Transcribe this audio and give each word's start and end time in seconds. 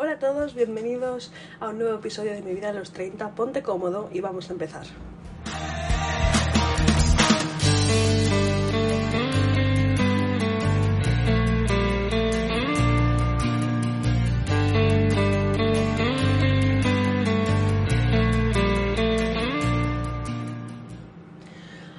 Hola 0.00 0.12
a 0.12 0.18
todos, 0.20 0.54
bienvenidos 0.54 1.32
a 1.58 1.70
un 1.70 1.78
nuevo 1.78 1.98
episodio 1.98 2.30
de 2.32 2.40
Mi 2.40 2.54
vida 2.54 2.68
a 2.68 2.72
los 2.72 2.92
30. 2.92 3.34
Ponte 3.34 3.64
cómodo 3.64 4.08
y 4.12 4.20
vamos 4.20 4.48
a 4.48 4.52
empezar. 4.52 4.86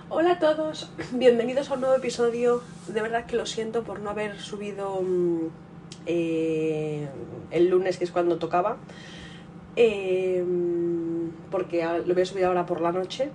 Hola 0.08 0.32
a 0.32 0.40
todos, 0.40 0.90
bienvenidos 1.12 1.70
a 1.70 1.74
un 1.74 1.82
nuevo 1.82 1.98
episodio. 1.98 2.64
De 2.88 3.02
verdad 3.02 3.26
que 3.26 3.36
lo 3.36 3.46
siento 3.46 3.84
por 3.84 4.00
no 4.00 4.10
haber 4.10 4.40
subido 4.40 5.02
mm, 5.02 5.69
eh, 6.06 7.08
el 7.52 7.70
lunes, 7.70 7.98
que 7.98 8.04
es 8.04 8.12
cuando 8.12 8.38
tocaba, 8.38 8.78
eh, 9.76 10.44
porque 11.52 11.86
lo 12.06 12.14
voy 12.14 12.24
a 12.24 12.26
subir 12.26 12.46
ahora 12.46 12.66
por 12.66 12.82
la 12.82 12.92
noche. 12.92 13.32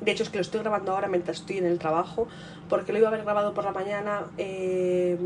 De 0.00 0.12
hecho, 0.12 0.22
es 0.22 0.30
que 0.30 0.36
lo 0.36 0.42
estoy 0.42 0.60
grabando 0.60 0.92
ahora 0.92 1.08
mientras 1.08 1.38
estoy 1.38 1.58
en 1.58 1.66
el 1.66 1.78
trabajo, 1.78 2.28
porque 2.68 2.92
lo 2.92 2.98
iba 2.98 3.08
a 3.08 3.10
haber 3.10 3.24
grabado 3.24 3.54
por 3.54 3.64
la 3.64 3.72
mañana 3.72 4.26
eh, 4.36 5.16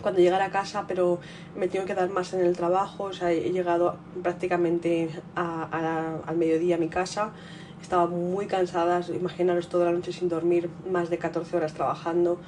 cuando 0.00 0.20
llegara 0.20 0.46
a 0.46 0.50
casa, 0.50 0.84
pero 0.86 1.18
me 1.56 1.68
tengo 1.68 1.84
que 1.84 1.94
dar 1.94 2.08
más 2.10 2.32
en 2.32 2.40
el 2.40 2.56
trabajo. 2.56 3.04
O 3.04 3.12
sea, 3.12 3.32
he 3.32 3.50
llegado 3.50 3.96
prácticamente 4.22 5.10
al 5.34 6.36
mediodía 6.36 6.76
a 6.76 6.78
mi 6.78 6.88
casa. 6.88 7.32
Estaba 7.80 8.06
muy 8.06 8.46
cansada, 8.46 9.00
imaginaros 9.08 9.68
toda 9.68 9.86
la 9.86 9.92
noche 9.92 10.12
sin 10.12 10.28
dormir, 10.28 10.68
más 10.90 11.10
de 11.10 11.18
14 11.18 11.56
horas 11.56 11.74
trabajando. 11.74 12.38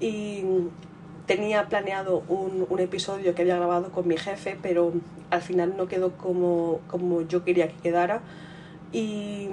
Y 0.00 0.44
tenía 1.26 1.68
planeado 1.68 2.22
un, 2.28 2.66
un, 2.68 2.78
episodio 2.78 3.34
que 3.34 3.42
había 3.42 3.56
grabado 3.56 3.90
con 3.90 4.06
mi 4.06 4.16
jefe, 4.16 4.58
pero 4.62 4.92
al 5.30 5.42
final 5.42 5.74
no 5.76 5.88
quedó 5.88 6.12
como, 6.12 6.80
como 6.88 7.22
yo 7.22 7.44
quería 7.44 7.68
que 7.68 7.76
quedara. 7.76 8.22
Y, 8.92 9.48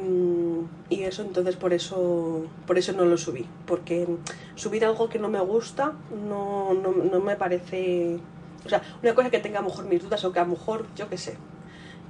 y, 0.90 1.04
eso 1.04 1.24
entonces 1.24 1.56
por 1.56 1.74
eso 1.74 2.46
por 2.68 2.78
eso 2.78 2.94
no 2.94 3.04
lo 3.04 3.18
subí 3.18 3.48
porque 3.66 4.08
subir 4.56 4.86
algo 4.86 5.10
que 5.10 5.18
no 5.18 5.28
me 5.28 5.40
gusta 5.40 5.94
no, 6.30 6.76
no, 6.76 6.92
no 6.92 7.20
me 7.20 7.36
parece 7.36 8.20
o 8.64 8.70
sea 8.70 8.84
una 9.02 9.16
cosa 9.16 9.32
que 9.32 9.40
tenga 9.40 9.58
a 9.58 9.64
lo 9.64 9.70
mejor 9.70 9.86
mis 9.86 10.04
dudas 10.04 10.24
o 10.24 10.32
que 10.32 10.40
a 10.40 10.44
lo 10.44 10.52
mejor 10.52 10.86
yo 10.96 11.10
qué 11.10 11.18
sé 11.18 11.36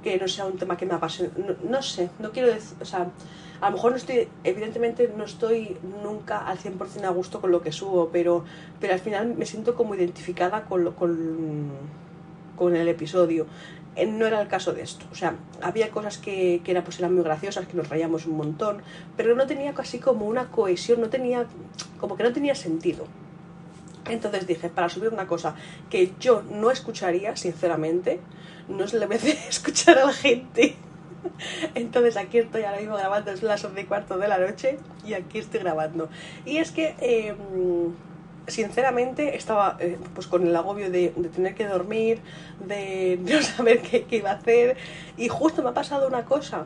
que 0.02 0.18
no 0.18 0.28
sea 0.28 0.44
un 0.44 0.58
tema 0.58 0.76
que 0.76 0.84
me 0.84 0.94
apasione 0.94 1.32
no, 1.38 1.56
no 1.68 1.82
sé 1.82 2.10
no 2.18 2.30
quiero 2.30 2.52
decir 2.52 2.76
o 2.82 2.84
sea 2.84 3.08
a 3.64 3.70
lo 3.70 3.76
mejor 3.76 3.92
no 3.92 3.96
estoy, 3.96 4.28
evidentemente 4.44 5.10
no 5.16 5.24
estoy 5.24 5.78
nunca 6.02 6.46
al 6.46 6.58
100% 6.58 7.02
a 7.04 7.08
gusto 7.08 7.40
con 7.40 7.50
lo 7.50 7.62
que 7.62 7.72
subo, 7.72 8.10
pero, 8.12 8.44
pero 8.78 8.92
al 8.92 9.00
final 9.00 9.34
me 9.36 9.46
siento 9.46 9.74
como 9.74 9.94
identificada 9.94 10.66
con, 10.66 10.84
lo, 10.84 10.94
con, 10.94 11.70
con 12.56 12.76
el 12.76 12.86
episodio. 12.88 13.46
Eh, 13.96 14.04
no 14.04 14.26
era 14.26 14.42
el 14.42 14.48
caso 14.48 14.74
de 14.74 14.82
esto, 14.82 15.06
o 15.10 15.14
sea, 15.14 15.36
había 15.62 15.90
cosas 15.90 16.18
que, 16.18 16.60
que 16.62 16.72
era, 16.72 16.84
pues 16.84 16.98
eran 16.98 17.14
muy 17.14 17.24
graciosas, 17.24 17.66
que 17.66 17.74
nos 17.74 17.88
rayamos 17.88 18.26
un 18.26 18.36
montón, 18.36 18.82
pero 19.16 19.34
no 19.34 19.46
tenía 19.46 19.72
casi 19.72 19.98
como 19.98 20.26
una 20.26 20.50
cohesión, 20.50 21.00
no 21.00 21.08
tenía, 21.08 21.46
como 21.98 22.18
que 22.18 22.22
no 22.22 22.34
tenía 22.34 22.54
sentido. 22.54 23.06
Entonces 24.10 24.46
dije, 24.46 24.68
para 24.68 24.90
subir 24.90 25.08
una 25.08 25.26
cosa 25.26 25.54
que 25.88 26.12
yo 26.20 26.42
no 26.42 26.70
escucharía, 26.70 27.34
sinceramente, 27.34 28.20
no 28.68 28.86
se 28.88 28.98
le 28.98 29.06
voy 29.06 29.16
a 29.16 29.18
escuchar 29.48 29.96
a 30.00 30.04
la 30.04 30.12
gente. 30.12 30.76
Entonces 31.74 32.16
aquí 32.16 32.38
estoy 32.38 32.62
ahora 32.62 32.80
mismo 32.80 32.96
grabando, 32.96 33.30
es 33.30 33.42
las 33.42 33.64
11 33.64 33.80
y 33.80 33.84
cuarto 33.84 34.18
de 34.18 34.28
la 34.28 34.38
noche 34.38 34.78
y 35.04 35.14
aquí 35.14 35.38
estoy 35.38 35.60
grabando. 35.60 36.08
Y 36.44 36.58
es 36.58 36.70
que, 36.70 36.94
eh, 37.00 37.34
sinceramente, 38.46 39.36
estaba 39.36 39.76
eh, 39.80 39.98
pues 40.14 40.26
con 40.26 40.46
el 40.46 40.54
agobio 40.54 40.90
de, 40.90 41.08
tener 41.34 41.54
que 41.54 41.66
dormir, 41.66 42.20
de 42.66 43.18
no 43.22 43.42
saber 43.42 43.80
qué, 43.82 44.04
qué, 44.04 44.16
iba 44.16 44.30
a 44.30 44.34
hacer 44.34 44.76
y 45.16 45.28
justo 45.28 45.62
me 45.62 45.70
ha 45.70 45.74
pasado 45.74 46.08
una 46.08 46.24
cosa. 46.24 46.64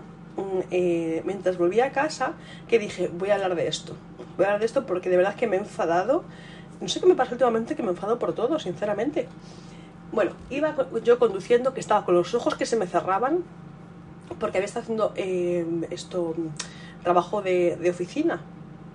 Eh, 0.71 1.21
mientras 1.25 1.59
volví 1.59 1.81
a 1.81 1.91
casa 1.91 2.35
que 2.69 2.79
dije 2.79 3.11
voy 3.13 3.31
a 3.31 3.35
hablar 3.35 3.57
de 3.57 3.67
esto 3.67 3.97
voy 4.37 4.45
a 4.45 4.51
hablar 4.51 4.61
de 4.61 4.67
esto 4.67 4.87
porque 4.87 5.11
de 5.11 5.17
verdad 5.17 5.35
que 5.35 5.49
me 5.49 5.57
he 5.57 5.59
enfadado 5.59 6.23
no 6.81 6.87
sé 6.87 7.01
qué 7.01 7.07
me 7.07 7.17
pasa 7.17 7.33
últimamente 7.33 7.75
que 7.75 7.83
me 7.83 7.91
enfado 7.91 8.21
por 8.21 8.37
todo 8.37 8.61
sinceramente 8.61 9.27
bueno, 10.13 10.33
iba 10.51 10.75
yo 11.03 11.19
conduciendo 11.19 11.75
que 11.75 11.81
estaba 11.81 12.05
con 12.05 12.15
los 12.15 12.35
ojos 12.35 12.55
que 12.55 12.67
se 12.67 12.77
me 12.77 12.87
cerraban 12.87 13.45
porque 14.39 14.59
había 14.59 14.67
estado 14.67 14.83
haciendo 14.85 15.13
eh, 15.17 15.67
esto 15.91 16.35
trabajo 17.03 17.43
de, 17.43 17.77
de 17.77 17.91
oficina. 17.91 18.41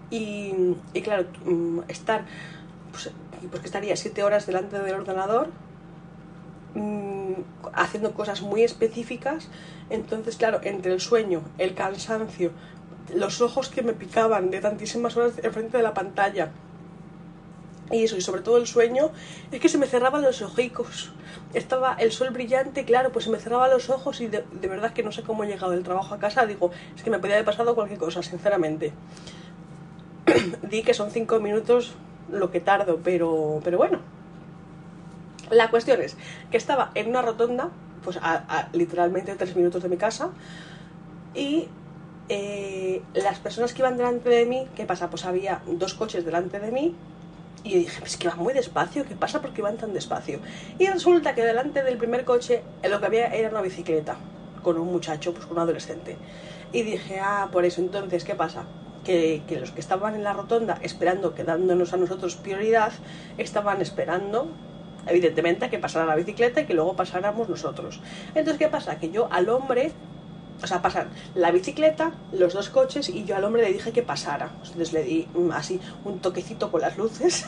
Y, 0.10 0.76
y, 0.94 1.02
claro 1.02 1.26
estar 1.88 2.26
pues, 2.92 3.10
pues 3.50 3.66
estaría 3.66 3.96
siete 3.96 4.24
horas 4.24 4.46
delante 4.46 4.78
del 4.80 4.94
ordenador 4.94 5.48
mmm, 6.76 7.34
haciendo 7.74 8.14
cosas 8.14 8.42
muy 8.42 8.64
específicas. 8.64 9.50
Entonces 9.90 10.38
claro 10.38 10.60
entre 10.64 10.94
el 10.94 11.00
sueño 11.00 11.42
el 11.58 11.74
cansancio 11.74 12.52
los 13.14 13.42
ojos 13.42 13.70
que 13.70 13.82
me 13.82 13.94
picaban 13.94 14.50
de 14.50 14.62
tantísimas 14.62 15.18
horas 15.18 15.34
enfrente 15.44 15.78
de 15.78 15.84
la 15.84 15.94
pantalla 15.94 16.52
y 17.92 18.04
eso, 18.04 18.18
y 18.18 18.22
sobre 18.22 18.42
todo 18.42 18.58
el 18.58 18.68
sueño, 18.68 19.12
es 19.52 19.60
que 19.60 19.70
se 19.70 19.78
me 19.78 19.88
cerraban 19.88 20.22
los 20.22 20.42
ojicos. 20.42 21.12
Estaba 21.54 21.94
el 21.94 22.12
sol 22.12 22.30
brillante, 22.32 22.86
claro, 22.86 23.12
pues 23.12 23.26
se 23.26 23.32
me 23.32 23.40
cerraban 23.40 23.70
los 23.70 23.90
ojos 23.90 24.22
y 24.22 24.28
de, 24.28 24.44
verdad 24.62 24.94
que 24.94 25.04
no 25.04 25.12
sé 25.12 25.24
cómo 25.24 25.44
he 25.44 25.48
llegado 25.48 25.72
del 25.72 25.84
trabajo 25.84 26.16
a 26.16 26.20
casa. 26.20 26.46
Digo, 26.46 26.72
es 26.96 27.04
que 27.04 27.10
me 27.10 27.20
podía 27.20 27.36
haber 27.36 27.46
pasado 27.46 27.76
cualquier 27.76 28.00
cosa, 28.00 28.24
sinceramente. 28.24 28.94
Di 30.64 30.84
que 30.84 30.94
son 30.94 31.12
cinco 31.12 31.40
minutos 31.40 31.94
lo 32.32 32.52
que 32.52 32.60
tardo, 32.60 33.00
pero, 33.04 33.60
pero 33.64 33.78
bueno. 33.78 34.00
La 35.52 35.70
cuestión 35.70 36.02
es 36.02 36.18
que 36.50 36.58
estaba 36.58 36.92
en 36.96 37.10
una 37.10 37.22
rotonda, 37.22 37.70
pues 38.04 38.18
a 38.22 38.70
literalmente 38.74 39.36
tres 39.36 39.56
minutos 39.56 39.84
de 39.84 39.90
mi 39.90 39.98
casa, 39.98 40.30
y 41.36 41.68
eh, 42.30 43.02
las 43.14 43.40
personas 43.40 43.74
que 43.74 43.82
iban 43.82 43.98
delante 43.98 44.30
de 44.30 44.46
mí, 44.46 44.68
¿qué 44.76 44.86
pasa? 44.86 45.10
Pues 45.10 45.26
había 45.26 45.62
dos 45.68 45.94
coches 45.94 46.24
delante 46.26 46.60
de 46.60 46.72
mí 46.72 46.96
y 47.64 47.80
dije, 47.80 48.04
es 48.04 48.18
que 48.18 48.28
van 48.28 48.40
muy 48.40 48.54
despacio, 48.54 49.06
¿qué 49.06 49.16
pasa? 49.16 49.42
¿Por 49.42 49.54
qué 49.54 49.62
van 49.62 49.78
tan 49.78 49.94
despacio? 49.94 50.40
Y 50.80 50.88
resulta 50.88 51.34
que 51.34 51.44
delante 51.44 51.84
del 51.84 51.98
primer 51.98 52.26
coche 52.26 52.62
lo 52.90 53.00
que 53.00 53.06
había 53.06 53.28
era 53.28 53.50
una 53.50 53.62
bicicleta 53.62 54.18
con 54.62 54.78
un 54.78 54.92
muchacho, 54.92 55.34
pues 55.34 55.46
con 55.46 55.58
un 55.58 55.64
adolescente. 55.64 56.18
Y 56.72 56.84
dije, 56.84 57.20
ah, 57.20 57.50
por 57.52 57.66
eso, 57.66 57.82
entonces, 57.82 58.24
¿qué 58.24 58.36
pasa? 58.36 58.64
Que, 59.06 59.44
que 59.48 59.60
los 59.60 59.72
que 59.72 59.82
estaban 59.82 60.16
en 60.16 60.24
la 60.24 60.34
rotonda 60.34 60.80
esperando, 60.82 61.36
que 61.36 61.44
dándonos 61.44 61.94
a 61.94 61.98
nosotros 61.98 62.36
prioridad, 62.36 62.92
estaban 63.38 63.82
esperando 63.82 64.48
evidentemente 65.08 65.66
a 65.66 65.70
que 65.70 65.80
pasara 65.80 66.06
la 66.06 66.16
bicicleta 66.16 66.62
y 66.62 66.66
que 66.66 66.74
luego 66.74 66.96
pasáramos 66.96 67.50
nosotros. 67.50 68.00
Entonces, 68.30 68.58
¿qué 68.58 68.70
pasa? 68.70 69.00
Que 69.00 69.12
yo 69.12 69.28
al 69.32 69.50
hombre 69.50 69.92
o 70.62 70.68
sea, 70.68 70.82
pasan 70.82 71.10
la 71.36 71.52
bicicleta, 71.52 72.12
los 72.32 72.54
dos 72.54 72.70
coches 72.70 73.10
y 73.10 73.26
yo 73.26 73.36
al 73.36 73.44
hombre 73.44 73.64
le 73.64 73.74
dije 73.74 73.92
que 73.92 74.02
pasara. 74.02 74.52
Entonces 74.64 74.94
le 74.94 75.04
di 75.04 75.28
así 75.54 75.80
un 76.06 76.20
toquecito 76.20 76.72
con 76.72 76.82
las 76.82 76.98
luces. 76.98 77.46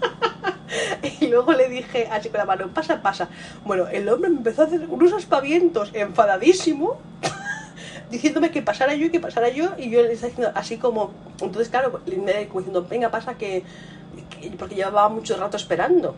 y 1.20 1.26
luego 1.28 1.52
le 1.52 1.68
dije 1.68 2.08
así 2.10 2.28
con 2.28 2.38
la 2.38 2.44
mano, 2.44 2.68
pasa, 2.68 3.02
pasa. 3.02 3.28
Bueno, 3.64 3.88
el 3.88 4.08
hombre 4.08 4.30
me 4.30 4.38
empezó 4.38 4.62
a 4.62 4.64
hacer 4.66 4.86
unos 4.88 5.12
aspavientos 5.12 5.90
enfadadísimo, 5.94 6.98
diciéndome 8.10 8.50
que 8.50 8.62
pasara 8.62 8.94
yo 8.94 9.06
y 9.06 9.10
que 9.10 9.20
pasara 9.20 9.48
yo. 9.48 9.70
Y 9.78 9.90
yo 9.90 10.02
le 10.02 10.12
estaba 10.12 10.28
diciendo 10.28 10.52
así 10.54 10.76
como, 10.76 11.12
entonces 11.40 11.68
claro, 11.68 12.00
le 12.06 12.48
como 12.48 12.60
diciendo, 12.60 12.86
venga, 12.88 13.10
pasa 13.10 13.34
que, 13.34 13.64
que 14.28 14.50
porque 14.50 14.74
llevaba 14.74 15.08
mucho 15.08 15.36
rato 15.36 15.56
esperando. 15.56 16.14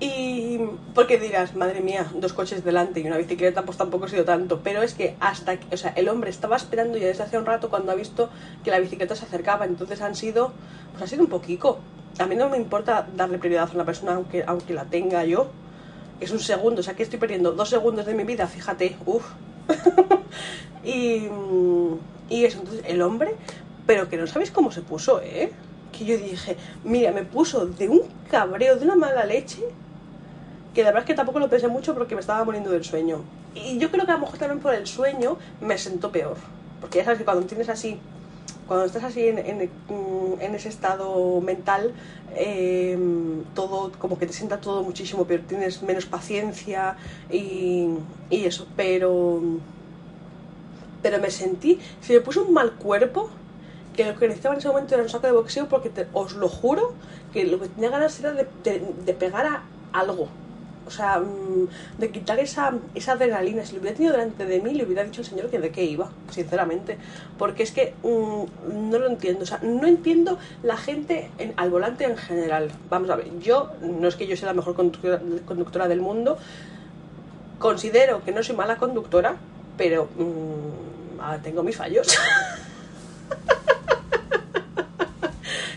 Y 0.00 0.60
porque 0.94 1.18
dirás, 1.18 1.56
madre 1.56 1.80
mía, 1.80 2.06
dos 2.14 2.32
coches 2.32 2.64
delante 2.64 3.00
y 3.00 3.06
una 3.06 3.16
bicicleta, 3.16 3.62
pues 3.62 3.76
tampoco 3.76 4.04
ha 4.04 4.08
sido 4.08 4.24
tanto. 4.24 4.60
Pero 4.62 4.82
es 4.82 4.94
que 4.94 5.16
hasta, 5.18 5.58
que, 5.58 5.74
o 5.74 5.78
sea, 5.78 5.92
el 5.96 6.08
hombre 6.08 6.30
estaba 6.30 6.56
esperando 6.56 6.98
ya 6.98 7.08
desde 7.08 7.24
hace 7.24 7.36
un 7.36 7.44
rato 7.44 7.68
cuando 7.68 7.90
ha 7.90 7.96
visto 7.96 8.30
que 8.62 8.70
la 8.70 8.78
bicicleta 8.78 9.16
se 9.16 9.24
acercaba. 9.24 9.64
Entonces 9.64 10.00
han 10.00 10.14
sido, 10.14 10.52
pues 10.92 11.02
ha 11.02 11.06
sido 11.08 11.24
un 11.24 11.28
poquito. 11.28 11.80
A 12.20 12.26
mí 12.26 12.36
no 12.36 12.48
me 12.48 12.58
importa 12.58 13.08
darle 13.16 13.38
prioridad 13.38 13.68
a 13.70 13.74
una 13.74 13.84
persona 13.84 14.14
aunque, 14.14 14.44
aunque 14.46 14.72
la 14.72 14.84
tenga 14.84 15.24
yo. 15.24 15.48
Es 16.20 16.30
un 16.30 16.40
segundo, 16.40 16.80
o 16.80 16.84
sea 16.84 16.94
que 16.94 17.02
estoy 17.02 17.18
perdiendo 17.18 17.52
dos 17.52 17.68
segundos 17.68 18.06
de 18.06 18.14
mi 18.14 18.24
vida, 18.24 18.46
fíjate, 18.46 18.96
uff. 19.04 19.24
y, 20.84 21.28
y 22.28 22.44
eso, 22.44 22.58
entonces 22.58 22.84
el 22.86 23.02
hombre, 23.02 23.34
pero 23.86 24.08
que 24.08 24.16
no 24.16 24.26
sabéis 24.26 24.50
cómo 24.50 24.70
se 24.70 24.82
puso, 24.82 25.20
¿eh? 25.22 25.52
Que 25.96 26.04
yo 26.04 26.16
dije, 26.18 26.56
mira, 26.84 27.12
me 27.12 27.24
puso 27.24 27.66
de 27.66 27.88
un 27.88 28.02
cabreo, 28.30 28.76
de 28.76 28.84
una 28.84 28.96
mala 28.96 29.24
leche 29.24 29.62
que 30.78 30.84
la 30.84 30.90
verdad 30.90 31.02
es 31.02 31.06
que 31.08 31.14
tampoco 31.14 31.40
lo 31.40 31.50
pensé 31.50 31.66
mucho 31.66 31.92
porque 31.92 32.14
me 32.14 32.20
estaba 32.20 32.44
muriendo 32.44 32.70
del 32.70 32.84
sueño. 32.84 33.24
Y 33.52 33.78
yo 33.78 33.90
creo 33.90 34.06
que 34.06 34.12
a 34.12 34.14
lo 34.14 34.20
mejor 34.20 34.38
también 34.38 34.60
por 34.60 34.72
el 34.72 34.86
sueño 34.86 35.36
me 35.60 35.76
sentó 35.76 36.12
peor. 36.12 36.36
Porque 36.80 36.98
ya 36.98 37.04
sabes 37.04 37.18
que 37.18 37.24
cuando 37.24 37.44
tienes 37.46 37.68
así, 37.68 37.98
cuando 38.68 38.84
estás 38.84 39.02
así 39.02 39.26
en, 39.26 39.38
en 39.40 40.54
ese 40.54 40.68
estado 40.68 41.40
mental, 41.40 41.92
eh, 42.36 42.96
todo 43.56 43.90
como 43.98 44.20
que 44.20 44.28
te 44.28 44.32
sienta 44.32 44.60
todo 44.60 44.84
muchísimo 44.84 45.24
peor, 45.24 45.40
tienes 45.48 45.82
menos 45.82 46.06
paciencia 46.06 46.96
y, 47.28 47.88
eso, 48.30 48.68
pero 48.76 49.42
pero 51.02 51.18
me 51.18 51.32
sentí, 51.32 51.80
se 52.02 52.12
me 52.12 52.20
puso 52.20 52.44
un 52.44 52.52
mal 52.52 52.74
cuerpo 52.74 53.30
que 53.96 54.04
lo 54.04 54.16
que 54.16 54.28
necesitaba 54.28 54.54
en 54.54 54.60
ese 54.60 54.68
momento 54.68 54.94
era 54.94 55.02
un 55.02 55.08
saco 55.08 55.26
de 55.26 55.32
boxeo 55.32 55.68
porque 55.68 55.90
os 56.12 56.36
lo 56.36 56.48
juro 56.48 56.92
que 57.32 57.46
lo 57.46 57.58
que 57.58 57.66
tenía 57.66 57.90
ganas 57.90 58.20
era 58.20 58.32
de, 58.32 58.46
de, 58.62 59.14
pegar 59.14 59.44
a 59.44 59.64
algo. 59.92 60.28
O 60.88 60.90
sea, 60.90 61.18
mm, 61.18 61.68
de 61.98 62.10
quitar 62.10 62.38
esa, 62.40 62.72
esa 62.94 63.12
adrenalina. 63.12 63.64
Si 63.66 63.74
lo 63.74 63.80
hubiera 63.80 63.94
tenido 63.94 64.14
delante 64.14 64.46
de 64.46 64.58
mí, 64.60 64.72
le 64.72 64.84
hubiera 64.84 65.04
dicho 65.04 65.20
al 65.20 65.26
señor 65.26 65.50
que 65.50 65.58
de 65.58 65.70
qué 65.70 65.84
iba, 65.84 66.10
sinceramente. 66.30 66.96
Porque 67.36 67.62
es 67.62 67.72
que 67.72 67.92
mm, 68.02 68.88
no 68.90 68.98
lo 68.98 69.06
entiendo. 69.06 69.42
O 69.42 69.46
sea, 69.46 69.60
no 69.62 69.86
entiendo 69.86 70.38
la 70.62 70.78
gente 70.78 71.30
en, 71.36 71.52
al 71.56 71.68
volante 71.68 72.04
en 72.04 72.16
general. 72.16 72.70
Vamos 72.88 73.10
a 73.10 73.16
ver, 73.16 73.38
yo, 73.38 73.70
no 73.82 74.08
es 74.08 74.16
que 74.16 74.26
yo 74.26 74.34
sea 74.34 74.46
la 74.46 74.54
mejor 74.54 74.74
conductora, 74.74 75.88
del 75.88 76.00
mundo, 76.00 76.38
considero 77.58 78.24
que 78.24 78.32
no 78.32 78.42
soy 78.42 78.56
mala 78.56 78.78
conductora, 78.78 79.36
pero 79.76 80.08
mmm, 80.16 81.42
tengo 81.42 81.62
mis 81.62 81.76
fallos. 81.76 82.08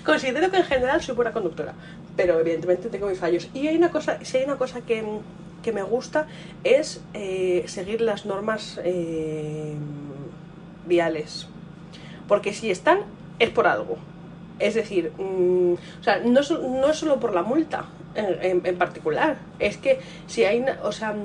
Considero 0.05 0.49
que 0.49 0.57
en 0.57 0.63
general 0.63 1.01
soy 1.01 1.15
buena 1.15 1.31
conductora, 1.31 1.73
pero 2.15 2.39
evidentemente 2.39 2.89
tengo 2.89 3.07
mis 3.07 3.19
fallos. 3.19 3.49
Y 3.53 3.67
hay 3.67 3.75
una 3.75 3.91
cosa, 3.91 4.17
si 4.23 4.37
hay 4.37 4.45
una 4.45 4.57
cosa 4.57 4.81
que, 4.81 5.03
que 5.63 5.71
me 5.71 5.83
gusta 5.83 6.27
es 6.63 7.01
eh, 7.13 7.63
seguir 7.67 8.01
las 8.01 8.25
normas 8.25 8.79
eh, 8.83 9.75
viales. 10.85 11.47
Porque 12.27 12.53
si 12.53 12.71
están, 12.71 12.99
es 13.39 13.49
por 13.49 13.67
algo. 13.67 13.97
Es 14.59 14.75
decir, 14.75 15.11
mmm, 15.17 15.73
o 15.73 16.03
sea, 16.03 16.19
no, 16.19 16.41
no 16.41 16.87
es 16.89 16.97
solo 16.97 17.19
por 17.19 17.33
la 17.33 17.43
multa 17.43 17.85
en 18.13 18.77
particular, 18.77 19.37
es 19.57 19.77
que 19.77 19.99
si 20.27 20.43
hay, 20.43 20.65
o 20.83 20.91
sea, 20.91 21.15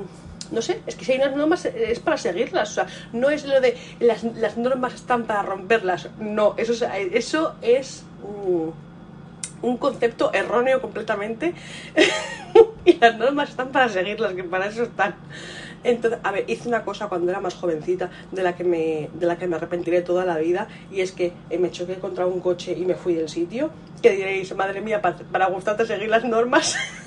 no 0.50 0.62
sé, 0.62 0.80
es 0.86 0.94
que 0.94 1.04
si 1.04 1.12
hay 1.12 1.18
unas 1.18 1.36
normas 1.36 1.64
es 1.64 2.00
para 2.00 2.16
seguirlas, 2.16 2.70
o 2.70 2.74
sea, 2.74 2.86
no 3.12 3.30
es 3.30 3.44
lo 3.44 3.60
de 3.60 3.76
las, 4.00 4.22
las 4.22 4.56
normas 4.56 4.94
están 4.94 5.24
para 5.24 5.42
romperlas, 5.42 6.08
no, 6.18 6.54
eso, 6.56 6.74
eso 7.12 7.56
es 7.62 8.04
un, 8.22 8.74
un 9.62 9.76
concepto 9.76 10.32
erróneo 10.32 10.80
completamente 10.80 11.54
y 12.84 12.94
las 12.94 13.18
normas 13.18 13.50
están 13.50 13.70
para 13.70 13.88
seguirlas, 13.88 14.34
que 14.34 14.44
para 14.44 14.66
eso 14.66 14.84
están. 14.84 15.14
Entonces, 15.84 16.18
a 16.24 16.32
ver, 16.32 16.44
hice 16.48 16.68
una 16.68 16.84
cosa 16.84 17.08
cuando 17.08 17.30
era 17.30 17.40
más 17.40 17.54
jovencita 17.54 18.10
de 18.32 18.42
la 18.42 18.56
que 18.56 18.64
me, 18.64 19.08
de 19.14 19.26
la 19.26 19.38
que 19.38 19.46
me 19.46 19.56
arrepentiré 19.56 20.02
toda 20.02 20.24
la 20.24 20.38
vida 20.38 20.68
y 20.90 21.00
es 21.00 21.12
que 21.12 21.32
me 21.58 21.70
choqué 21.70 21.96
contra 21.96 22.26
un 22.26 22.40
coche 22.40 22.74
y 22.76 22.84
me 22.84 22.94
fui 22.94 23.14
del 23.14 23.28
sitio. 23.28 23.70
Que 24.02 24.10
diréis, 24.10 24.54
madre 24.56 24.80
mía, 24.80 25.00
para, 25.00 25.16
para 25.16 25.46
gustarte 25.46 25.86
seguir 25.86 26.08
las 26.08 26.24
normas. 26.24 26.76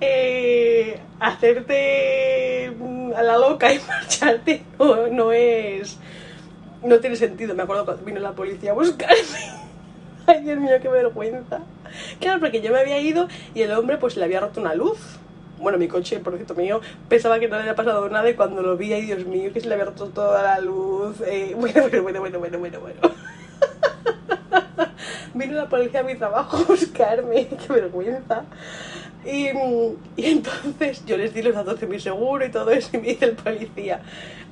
eh, 0.00 0.98
hacerte 1.18 2.72
mm, 2.78 3.12
a 3.14 3.22
la 3.22 3.36
loca 3.36 3.72
y 3.72 3.78
marcharte 3.86 4.62
no, 4.78 5.32
es. 5.32 5.98
No 6.82 6.98
tiene 7.00 7.16
sentido. 7.16 7.54
Me 7.54 7.62
acuerdo 7.62 7.84
cuando 7.84 8.04
vino 8.04 8.20
la 8.20 8.32
policía 8.32 8.70
a 8.70 8.74
buscarme. 8.74 9.16
Ay, 10.26 10.42
Dios 10.42 10.58
mío, 10.58 10.72
qué 10.80 10.88
vergüenza. 10.88 11.60
Claro, 12.20 12.40
porque 12.40 12.60
yo 12.60 12.72
me 12.72 12.80
había 12.80 13.00
ido 13.00 13.28
y 13.54 13.62
el 13.62 13.72
hombre 13.72 13.98
pues 13.98 14.16
le 14.16 14.24
había 14.24 14.40
roto 14.40 14.60
una 14.60 14.74
luz. 14.74 14.98
Bueno, 15.58 15.76
mi 15.76 15.88
coche, 15.88 16.20
por 16.20 16.34
cierto 16.36 16.54
mío, 16.54 16.80
pensaba 17.08 17.38
que 17.38 17.48
no 17.48 17.56
le 17.56 17.62
había 17.62 17.74
pasado 17.74 18.08
nada 18.08 18.30
y 18.30 18.34
cuando 18.34 18.62
lo 18.62 18.76
vi, 18.78 18.94
ay 18.94 19.02
Dios 19.02 19.26
mío, 19.26 19.52
que 19.52 19.60
se 19.60 19.68
le 19.68 19.74
había 19.74 19.86
roto 19.86 20.08
toda 20.08 20.42
la 20.42 20.60
luz. 20.60 21.20
Eh, 21.26 21.54
bueno, 21.58 21.82
bueno, 21.82 22.02
bueno, 22.02 22.20
bueno, 22.20 22.38
bueno, 22.38 22.58
bueno, 22.58 22.80
bueno. 22.80 23.00
Vino 25.34 25.54
la 25.54 25.68
policía 25.68 26.00
a 26.00 26.02
mi 26.02 26.14
trabajo 26.14 26.56
a 26.56 26.62
buscarme, 26.62 27.46
qué 27.48 27.72
vergüenza. 27.72 28.44
Y, 29.24 29.48
y, 30.16 30.24
entonces 30.24 31.04
yo 31.04 31.18
les 31.18 31.34
di 31.34 31.42
los 31.42 31.54
datos 31.54 31.78
de 31.78 31.86
mi 31.86 32.00
seguro 32.00 32.44
y 32.44 32.50
todo 32.50 32.70
eso 32.70 32.90
y 32.94 32.98
me 32.98 33.08
dice 33.08 33.26
el 33.26 33.36
policía. 33.36 34.00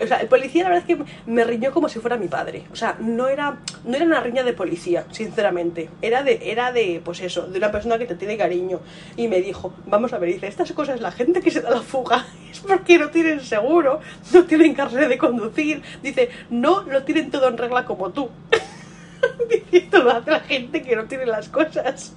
O 0.00 0.06
sea, 0.06 0.18
el 0.18 0.28
policía 0.28 0.64
la 0.64 0.70
verdad 0.70 0.84
es 0.88 0.96
que 0.96 1.04
me 1.26 1.44
riñó 1.44 1.72
como 1.72 1.88
si 1.88 1.98
fuera 2.00 2.16
mi 2.16 2.28
padre. 2.28 2.64
O 2.70 2.76
sea, 2.76 2.96
no 3.00 3.28
era, 3.28 3.60
no 3.84 3.96
era 3.96 4.04
una 4.04 4.20
riña 4.20 4.42
de 4.42 4.52
policía, 4.52 5.06
sinceramente. 5.10 5.88
Era 6.02 6.22
de, 6.22 6.50
era 6.50 6.70
de, 6.72 7.00
pues 7.02 7.20
eso, 7.20 7.46
de 7.46 7.58
una 7.58 7.72
persona 7.72 7.98
que 7.98 8.06
te 8.06 8.14
tiene 8.14 8.36
cariño. 8.36 8.80
Y 9.16 9.28
me 9.28 9.40
dijo, 9.40 9.72
vamos 9.86 10.12
a 10.12 10.18
ver, 10.18 10.34
dice, 10.34 10.46
estas 10.46 10.72
cosas, 10.72 11.00
la 11.00 11.12
gente 11.12 11.40
que 11.40 11.50
se 11.50 11.62
da 11.62 11.70
la 11.70 11.80
fuga 11.80 12.26
es 12.50 12.60
porque 12.60 12.98
no 12.98 13.08
tienen 13.08 13.40
seguro, 13.40 14.00
no 14.32 14.44
tienen 14.44 14.74
carrera 14.74 15.08
de 15.08 15.16
conducir. 15.16 15.82
Dice, 16.02 16.28
no 16.50 16.82
lo 16.82 17.04
tienen 17.04 17.30
todo 17.30 17.48
en 17.48 17.56
regla 17.56 17.86
como 17.86 18.10
tú. 18.10 18.28
dice, 19.48 19.64
esto 19.72 20.02
lo 20.02 20.10
hace 20.10 20.30
la 20.30 20.40
gente 20.40 20.82
que 20.82 20.94
no 20.94 21.06
tiene 21.06 21.24
las 21.24 21.48
cosas 21.48 22.14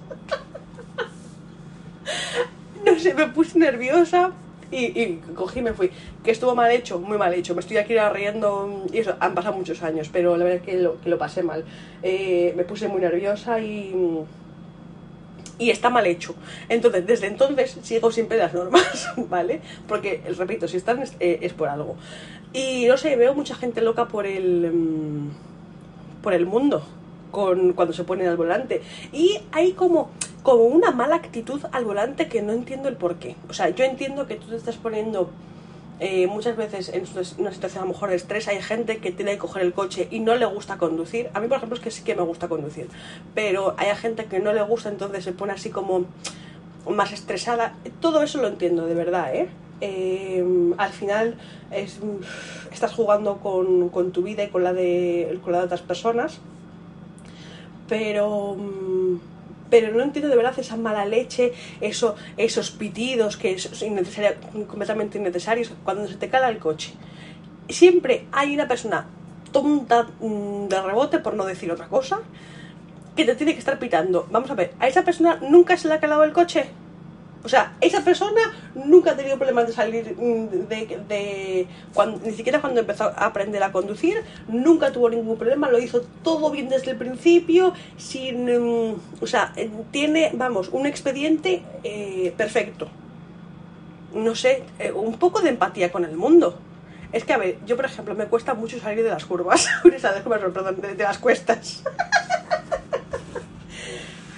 no 2.86 3.00
sé, 3.00 3.13
me 3.13 3.28
puse 3.28 3.60
nerviosa 3.60 4.31
y, 4.72 5.16
cogí 5.36 5.60
y 5.60 5.63
me 5.63 5.74
fui. 5.74 5.92
Que 6.24 6.31
estuvo 6.31 6.56
mal 6.56 6.72
hecho, 6.72 7.00
muy 7.00 7.18
mal 7.18 7.34
hecho. 7.34 7.54
Me 7.54 7.62
estoy 7.62 7.78
aquí 7.78 7.96
riendo 8.13 8.86
y 8.92 9.00
eso, 9.00 9.16
han 9.19 9.36
pasado 9.36 9.56
muchos 9.56 9.84
años, 9.84 10.10
pero 10.12 10.38
la 10.38 10.46
verdad 10.46 10.62
es 10.62 10.66
que 10.66 10.81
lo, 10.81 11.02
que 11.02 11.10
lo 11.10 11.18
pasé 11.18 11.44
mal. 11.44 11.66
Eh, 12.04 12.54
me 12.56 12.63
puse 12.63 12.88
muy 12.88 13.02
nerviosa 13.02 13.60
y, 13.60 13.94
y 15.60 15.69
está 15.69 15.90
mal 15.90 16.06
hecho. 16.06 16.36
Entonces, 16.69 17.06
desde 17.06 17.28
entonces 17.28 17.78
sigo 17.84 18.12
siempre 18.12 18.38
las 18.38 18.54
normas, 18.54 19.10
¿vale? 19.30 19.62
Porque, 19.88 20.22
repito, 20.38 20.68
si 20.68 20.78
están 20.78 21.02
es, 21.02 21.13
eh, 21.19 21.40
es 21.42 21.54
por 21.54 21.68
algo. 21.68 21.98
Y 22.54 22.86
no 22.86 22.98
sé, 22.98 23.16
veo 23.16 23.34
mucha 23.34 23.56
gente 23.56 23.81
loca 23.81 24.08
por 24.08 24.25
el, 24.25 24.72
um, 24.74 25.30
por 26.22 26.34
el 26.34 26.46
mundo 26.46 26.84
con, 27.31 27.74
cuando 27.74 27.94
se 27.94 28.04
ponen 28.04 28.28
al 28.28 28.38
volante. 28.38 28.81
Y 29.12 29.40
hay 29.52 29.74
como 29.74 30.12
como 30.44 30.64
una 30.64 30.92
mala 30.92 31.16
actitud 31.16 31.62
al 31.72 31.86
volante 31.86 32.28
que 32.28 32.42
no 32.42 32.54
entiendo 32.54 32.90
el 32.90 32.96
por 32.96 33.16
qué. 33.16 33.36
O 33.50 33.54
sea, 33.54 33.70
yo 33.70 33.86
entiendo 33.86 34.28
que 34.28 34.36
tú 34.36 34.48
te 34.48 34.56
estás 34.56 34.78
poniendo 34.78 35.30
eh, 36.04 36.26
muchas 36.26 36.58
veces 36.58 36.90
en 36.90 37.04
una 37.38 37.54
situación 37.54 37.84
a 37.84 37.86
lo 37.86 37.94
mejor 37.94 38.10
de 38.10 38.16
estrés, 38.16 38.48
hay 38.48 38.60
gente 38.60 38.98
que 38.98 39.12
tiene 39.12 39.34
que 39.34 39.38
coger 39.38 39.62
el 39.62 39.72
coche 39.72 40.08
y 40.10 40.20
no 40.20 40.36
le 40.36 40.46
gusta 40.46 40.80
conducir. 40.80 41.30
A 41.36 41.40
mí, 41.40 41.48
por 41.48 41.58
ejemplo, 41.58 41.78
es 41.78 41.84
que 41.84 41.92
sí 41.92 42.04
que 42.04 42.16
me 42.16 42.24
gusta 42.24 42.48
conducir, 42.48 42.88
pero 43.36 43.76
hay 43.78 43.96
gente 43.96 44.26
que 44.26 44.40
no 44.40 44.52
le 44.52 44.64
gusta, 44.64 44.90
entonces 44.90 45.24
se 45.24 45.32
pone 45.32 45.54
así 45.54 45.70
como 45.70 46.06
más 46.90 47.12
estresada. 47.12 47.76
Todo 48.00 48.24
eso 48.24 48.42
lo 48.42 48.48
entiendo, 48.48 48.88
de 48.88 48.96
verdad, 48.96 49.36
¿eh? 49.36 49.50
Eh, 49.82 50.74
al 50.77 50.92
final 50.92 51.36
es, 51.70 52.00
estás 52.72 52.94
jugando 52.94 53.38
con, 53.38 53.89
con, 53.89 54.12
tu 54.12 54.24
vida 54.24 54.44
y 54.44 54.50
con 54.50 54.63
la, 54.63 54.74
de, 54.74 55.39
con 55.44 55.54
la 55.54 55.60
de 55.60 55.65
otras 55.65 55.82
personas, 55.82 56.39
pero 57.88 58.58
pero 59.72 59.92
no 59.92 60.04
entiendo 60.04 60.30
de 60.30 60.36
verdad 60.36 60.54
esa 60.60 60.75
mala 60.75 61.06
leche, 61.06 61.54
eso, 61.80 62.16
esos 62.38 62.70
pitidos 62.70 63.38
que 63.38 63.58
son 63.58 63.96
completamente 64.68 65.18
innecesarios 65.18 65.72
cuando 65.84 66.08
se 66.08 66.16
te 66.16 66.30
cala 66.30 66.50
el 66.50 66.60
coche. 66.60 66.94
Siempre 67.70 68.25
hay 68.34 68.54
una 68.54 68.68
persona 68.68 69.08
tonta 69.51 70.10
mm, 70.20 70.68
de 70.68 70.82
rebote, 70.82 71.20
por 71.20 71.36
no 71.36 71.46
decir 71.46 71.72
otra 71.72 71.88
cosa, 71.88 72.20
que 73.16 73.25
te 73.25 73.36
tiene 73.36 73.54
que 73.54 73.60
estar 73.60 73.80
pitando. 73.80 74.28
Vamos 74.30 74.51
a 74.51 74.56
ver, 74.56 74.74
¿a 74.80 74.88
esa 74.88 75.04
persona 75.04 75.40
nunca 75.42 75.78
se 75.78 75.88
le 75.88 75.96
ha 75.96 76.00
calado 76.00 76.24
el 76.25 76.34
coche? 76.34 76.66
O 77.43 77.50
sea, 77.50 77.75
esa 77.81 78.03
persona 78.03 78.41
nunca 78.75 79.12
ha 79.12 79.15
tenido 79.15 79.38
problemas 79.38 79.67
de 79.67 79.74
salir 79.74 80.15
mm, 80.15 80.67
de, 80.67 81.00
de 81.07 81.67
cuando, 81.93 82.19
ni 82.25 82.33
siquiera 82.33 82.62
cuando 82.62 82.81
empezó 82.81 83.05
a 83.05 83.25
aprender 83.25 83.63
a 83.63 83.71
conducir, 83.71 84.24
nunca 84.48 84.91
tuvo 84.91 85.10
ningún 85.10 85.38
problema, 85.38 85.69
lo 85.69 85.79
hizo 85.79 86.01
todo 86.24 86.51
bien 86.51 86.69
desde 86.69 86.91
el 86.91 86.98
principio, 86.98 87.74
sin, 87.98 88.50
um, 88.50 88.95
o 89.19 89.27
sea, 89.27 89.53
tiene, 89.91 90.31
vamos, 90.33 90.69
un 90.69 90.86
expediente 90.86 91.63
eh, 91.83 92.33
perfecto. 92.38 92.89
No 94.13 94.36
sé, 94.36 94.63
eh, 94.77 94.91
un 94.91 95.17
poco 95.17 95.41
de 95.41 95.50
empatía 95.50 95.91
con 95.91 96.05
el 96.05 96.17
mundo. 96.17 96.60
Es 97.12 97.25
que, 97.25 97.33
a 97.33 97.38
ver, 97.38 97.57
yo 97.65 97.75
por 97.75 97.86
ejemplo, 97.86 98.13
me 98.15 98.25
cuesta 98.25 98.53
mucho 98.53 98.79
salir 98.79 99.03
de 99.03 99.10
las 99.10 99.25
curvas, 99.25 99.67
de 99.83 101.03
las 101.03 101.17
cuestas. 101.17 101.83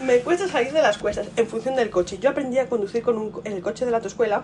me 0.03 0.19
cuesta 0.19 0.48
salir 0.48 0.74
de 0.74 0.81
las 0.81 0.98
cuestas 0.98 1.27
en 1.36 1.48
función 1.48 1.75
del 1.75 1.89
coche. 1.89 2.17
Yo 2.19 2.29
aprendí 2.29 2.60
a 2.60 2.67
conducir 2.67 3.03
con 3.03 3.17
un, 3.17 3.41
el 3.43 3.62
coche 3.62 3.86
de 3.86 3.91
la 3.91 3.98
autoescuela. 3.98 4.43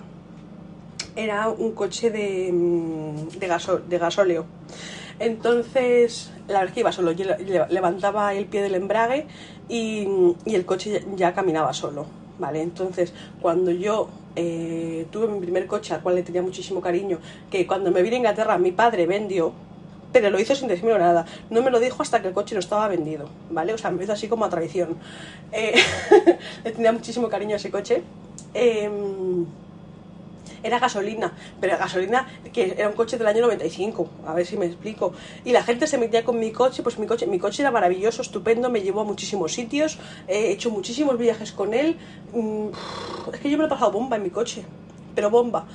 Era 1.15 1.49
un 1.49 1.73
coche 1.73 2.11
de, 2.11 2.51
mm, 2.51 3.39
gasóleo. 3.99 4.45
Entonces, 5.19 6.31
la 6.47 6.59
verdad 6.59 6.73
que 6.73 6.79
iba 6.79 6.91
solo. 6.91 7.11
Yo 7.11 7.25
levantaba 7.69 8.33
el 8.33 8.45
pie 8.45 8.61
del 8.61 8.75
embrague 8.75 9.27
y, 9.67 10.07
y 10.45 10.55
el 10.55 10.65
coche 10.65 11.05
ya 11.15 11.33
caminaba 11.33 11.73
solo. 11.73 12.05
¿Vale? 12.39 12.61
Entonces, 12.61 13.13
cuando 13.41 13.69
yo 13.69 14.07
eh, 14.37 15.05
tuve 15.11 15.27
mi 15.27 15.41
primer 15.41 15.67
coche, 15.67 15.93
al 15.93 16.01
cual 16.01 16.15
le 16.15 16.23
tenía 16.23 16.41
muchísimo 16.41 16.79
cariño, 16.79 17.19
que 17.51 17.67
cuando 17.67 17.91
me 17.91 18.01
vine 18.01 18.15
a 18.15 18.19
Inglaterra 18.19 18.57
mi 18.57 18.71
padre 18.71 19.05
vendió, 19.05 19.51
pero 20.11 20.29
lo 20.29 20.39
hizo 20.39 20.55
sin 20.55 20.67
decirme 20.67 20.97
nada. 20.97 21.25
No 21.49 21.61
me 21.61 21.71
lo 21.71 21.79
dijo 21.79 22.01
hasta 22.01 22.21
que 22.21 22.29
el 22.29 22.33
coche 22.33 22.55
no 22.55 22.59
estaba 22.59 22.87
vendido, 22.87 23.29
¿vale? 23.49 23.73
O 23.73 23.77
sea, 23.77 23.91
me 23.91 24.03
hizo 24.03 24.13
así 24.13 24.27
como 24.27 24.45
a 24.45 24.49
traición. 24.49 24.97
Eh, 25.51 25.75
le 26.63 26.71
tenía 26.71 26.91
muchísimo 26.91 27.29
cariño 27.29 27.53
a 27.53 27.57
ese 27.57 27.71
coche 27.71 28.03
em, 28.53 29.45
era 30.63 30.79
gasolina, 30.79 31.33
pero 31.59 31.77
gasolina 31.77 32.27
que 32.51 32.75
era 32.77 32.89
un 32.89 32.95
coche 32.95 33.17
del 33.17 33.27
año 33.27 33.41
95, 33.41 34.09
a 34.25 34.33
ver 34.33 34.45
si 34.45 34.57
me 34.57 34.65
explico. 34.65 35.13
Y 35.45 35.51
la 35.51 35.63
gente 35.63 35.87
se 35.87 35.97
metía 35.97 36.23
con 36.23 36.39
mi 36.39 36.51
coche, 36.51 36.83
pues 36.83 36.97
mi 36.99 37.07
coche, 37.07 37.27
mi 37.27 37.39
coche 37.39 37.61
era 37.61 37.71
maravilloso, 37.71 38.21
estupendo, 38.21 38.69
me 38.69 38.81
llevó 38.81 39.01
a 39.01 39.03
muchísimos 39.03 39.53
sitios, 39.53 39.99
he 40.27 40.51
hecho 40.51 40.69
muchísimos 40.69 41.17
viajes 41.17 41.51
con 41.51 41.73
él. 41.73 41.97
Mm, 42.33 42.69
es 43.33 43.39
que 43.39 43.49
yo 43.49 43.57
me 43.57 43.63
lo 43.63 43.67
he 43.67 43.69
pasado 43.69 43.91
bomba 43.91 44.17
en 44.17 44.23
mi 44.23 44.29
coche, 44.29 44.65
pero 45.19 45.29
bomba. 45.29 45.65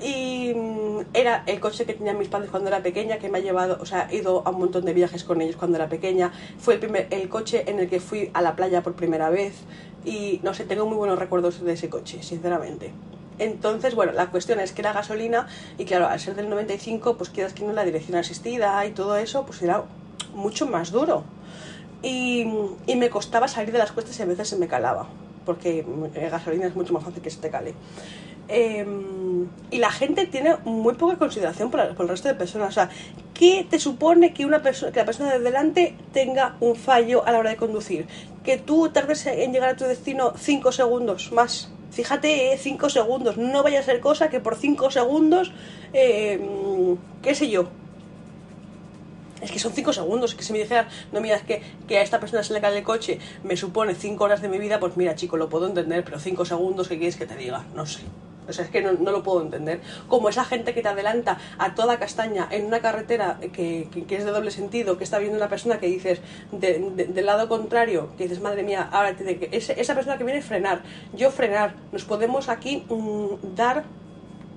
Y 0.00 0.54
mm, 0.54 1.06
era 1.14 1.42
el 1.46 1.58
coche 1.58 1.84
que 1.84 1.94
tenían 1.94 2.16
mis 2.16 2.28
padres 2.28 2.48
cuando 2.48 2.68
era 2.68 2.80
pequeña, 2.80 3.18
que 3.18 3.28
me 3.28 3.38
ha 3.38 3.40
llevado, 3.40 3.76
o 3.80 3.86
sea, 3.86 4.06
he 4.08 4.18
ido 4.18 4.42
a 4.46 4.50
un 4.50 4.60
montón 4.60 4.84
de 4.84 4.92
viajes 4.92 5.24
con 5.24 5.40
ellos 5.40 5.56
cuando 5.56 5.78
era 5.78 5.88
pequeña. 5.88 6.30
Fue 6.58 6.74
el, 6.74 6.80
primer, 6.80 7.08
el 7.10 7.28
coche 7.28 7.64
en 7.68 7.80
el 7.80 7.88
que 7.88 7.98
fui 7.98 8.30
a 8.34 8.40
la 8.40 8.54
playa 8.54 8.84
por 8.84 8.94
primera 8.94 9.30
vez. 9.30 9.54
Y 10.04 10.38
no 10.44 10.54
sé, 10.54 10.62
tengo 10.62 10.86
muy 10.86 10.96
buenos 10.96 11.18
recuerdos 11.18 11.60
de 11.64 11.72
ese 11.72 11.88
coche, 11.88 12.22
sinceramente. 12.22 12.92
Entonces, 13.40 13.96
bueno, 13.96 14.12
la 14.12 14.30
cuestión 14.30 14.60
es 14.60 14.70
que 14.70 14.82
era 14.82 14.92
gasolina 14.92 15.48
y 15.76 15.86
claro, 15.86 16.06
al 16.06 16.20
ser 16.20 16.36
del 16.36 16.48
95, 16.48 17.16
pues 17.16 17.30
quieras 17.30 17.52
que 17.52 17.64
no 17.64 17.72
la 17.72 17.84
dirección 17.84 18.16
asistida 18.16 18.86
y 18.86 18.92
todo 18.92 19.16
eso, 19.16 19.44
pues 19.44 19.60
era 19.60 19.82
mucho 20.36 20.68
más 20.68 20.92
duro. 20.92 21.24
Y, 22.00 22.46
y 22.86 22.94
me 22.94 23.10
costaba 23.10 23.48
salir 23.48 23.72
de 23.72 23.78
las 23.78 23.90
cuestas 23.90 24.16
y 24.20 24.22
a 24.22 24.26
veces 24.26 24.46
se 24.46 24.56
me 24.56 24.68
calaba, 24.68 25.08
porque 25.44 25.84
gasolina 26.30 26.66
es 26.66 26.76
mucho 26.76 26.92
más 26.92 27.02
fácil 27.02 27.20
que 27.22 27.30
se 27.30 27.40
te 27.40 27.50
cale. 27.50 27.74
Em, 28.48 29.48
y 29.70 29.78
la 29.78 29.90
gente 29.90 30.26
tiene 30.26 30.56
muy 30.64 30.94
poca 30.94 31.16
consideración 31.16 31.70
por, 31.70 31.80
el 31.80 32.08
resto 32.08 32.28
de 32.28 32.34
personas. 32.34 32.68
O 32.68 32.72
sea, 32.72 32.90
¿qué 33.32 33.66
te 33.68 33.78
supone 33.78 34.34
que, 34.34 34.44
una 34.44 34.62
persona, 34.62 34.92
que 34.92 35.00
la 35.00 35.06
persona 35.06 35.32
de 35.32 35.40
delante 35.40 35.96
tenga 36.12 36.56
un 36.60 36.76
fallo 36.76 37.26
a 37.26 37.32
la 37.32 37.38
hora 37.38 37.50
de 37.50 37.56
conducir? 37.56 38.06
Que 38.44 38.58
tú 38.58 38.90
tardes 38.90 39.26
en 39.26 39.52
llegar 39.52 39.70
a 39.70 39.76
tu 39.76 39.84
destino 39.84 40.34
5 40.36 40.72
segundos 40.72 41.32
más. 41.32 41.70
Fíjate, 41.90 42.58
5 42.58 42.90
segundos. 42.90 43.36
No 43.36 43.62
vaya 43.62 43.80
a 43.80 43.82
ser 43.82 44.00
cosa 44.00 44.28
que 44.28 44.40
por 44.40 44.56
5 44.56 44.90
segundos, 44.90 45.52
eh, 45.92 46.40
qué 47.22 47.34
sé 47.34 47.48
yo. 47.48 47.68
Es 49.44 49.52
que 49.52 49.58
son 49.58 49.72
5 49.72 49.92
segundos. 49.92 50.34
Que 50.34 50.42
si 50.42 50.52
me 50.52 50.58
dijera, 50.58 50.88
no, 51.12 51.20
mira, 51.20 51.38
que, 51.40 51.62
que 51.86 51.98
a 51.98 52.02
esta 52.02 52.18
persona 52.18 52.42
se 52.42 52.52
le 52.54 52.60
cae 52.60 52.78
el 52.78 52.84
coche 52.84 53.18
me 53.42 53.56
supone 53.56 53.94
5 53.94 54.24
horas 54.24 54.40
de 54.42 54.48
mi 54.48 54.58
vida, 54.58 54.80
pues 54.80 54.96
mira, 54.96 55.14
chico, 55.14 55.36
lo 55.36 55.48
puedo 55.48 55.66
entender, 55.66 56.02
pero 56.04 56.18
5 56.18 56.44
segundos, 56.44 56.88
¿qué 56.88 56.96
quieres 56.96 57.16
que 57.16 57.26
te 57.26 57.36
diga? 57.36 57.64
No 57.74 57.86
sé. 57.86 58.00
O 58.48 58.52
sea, 58.52 58.64
es 58.64 58.70
que 58.70 58.82
no, 58.82 58.92
lo 58.92 59.22
puedo 59.22 59.42
entender. 59.42 59.80
Como 60.08 60.28
esa 60.28 60.44
gente 60.44 60.74
que 60.74 60.82
te 60.82 60.88
adelanta 60.88 61.38
a 61.58 61.74
toda 61.74 61.98
castaña 61.98 62.46
en 62.50 62.66
una 62.66 62.80
carretera 62.80 63.38
que, 63.52 63.88
que, 64.06 64.16
es 64.16 64.24
de 64.24 64.30
doble 64.30 64.50
sentido, 64.50 64.98
que 64.98 65.04
está 65.04 65.18
viendo 65.18 65.36
una 65.38 65.48
persona 65.48 65.78
que 65.78 65.86
dices 65.86 66.20
del 66.52 67.26
lado 67.26 67.48
contrario, 67.48 68.10
que 68.16 68.24
dices, 68.24 68.40
madre 68.40 68.62
mía, 68.62 68.88
ahora 68.92 69.16
tiene 69.16 69.38
que. 69.38 69.48
esa 69.56 69.94
persona 69.94 70.18
que 70.18 70.24
viene 70.24 70.42
frenar, 70.42 70.82
yo 71.14 71.30
frenar, 71.30 71.74
nos 71.92 72.04
podemos 72.04 72.48
aquí 72.48 72.84
mm, 72.88 73.54
dar 73.54 73.84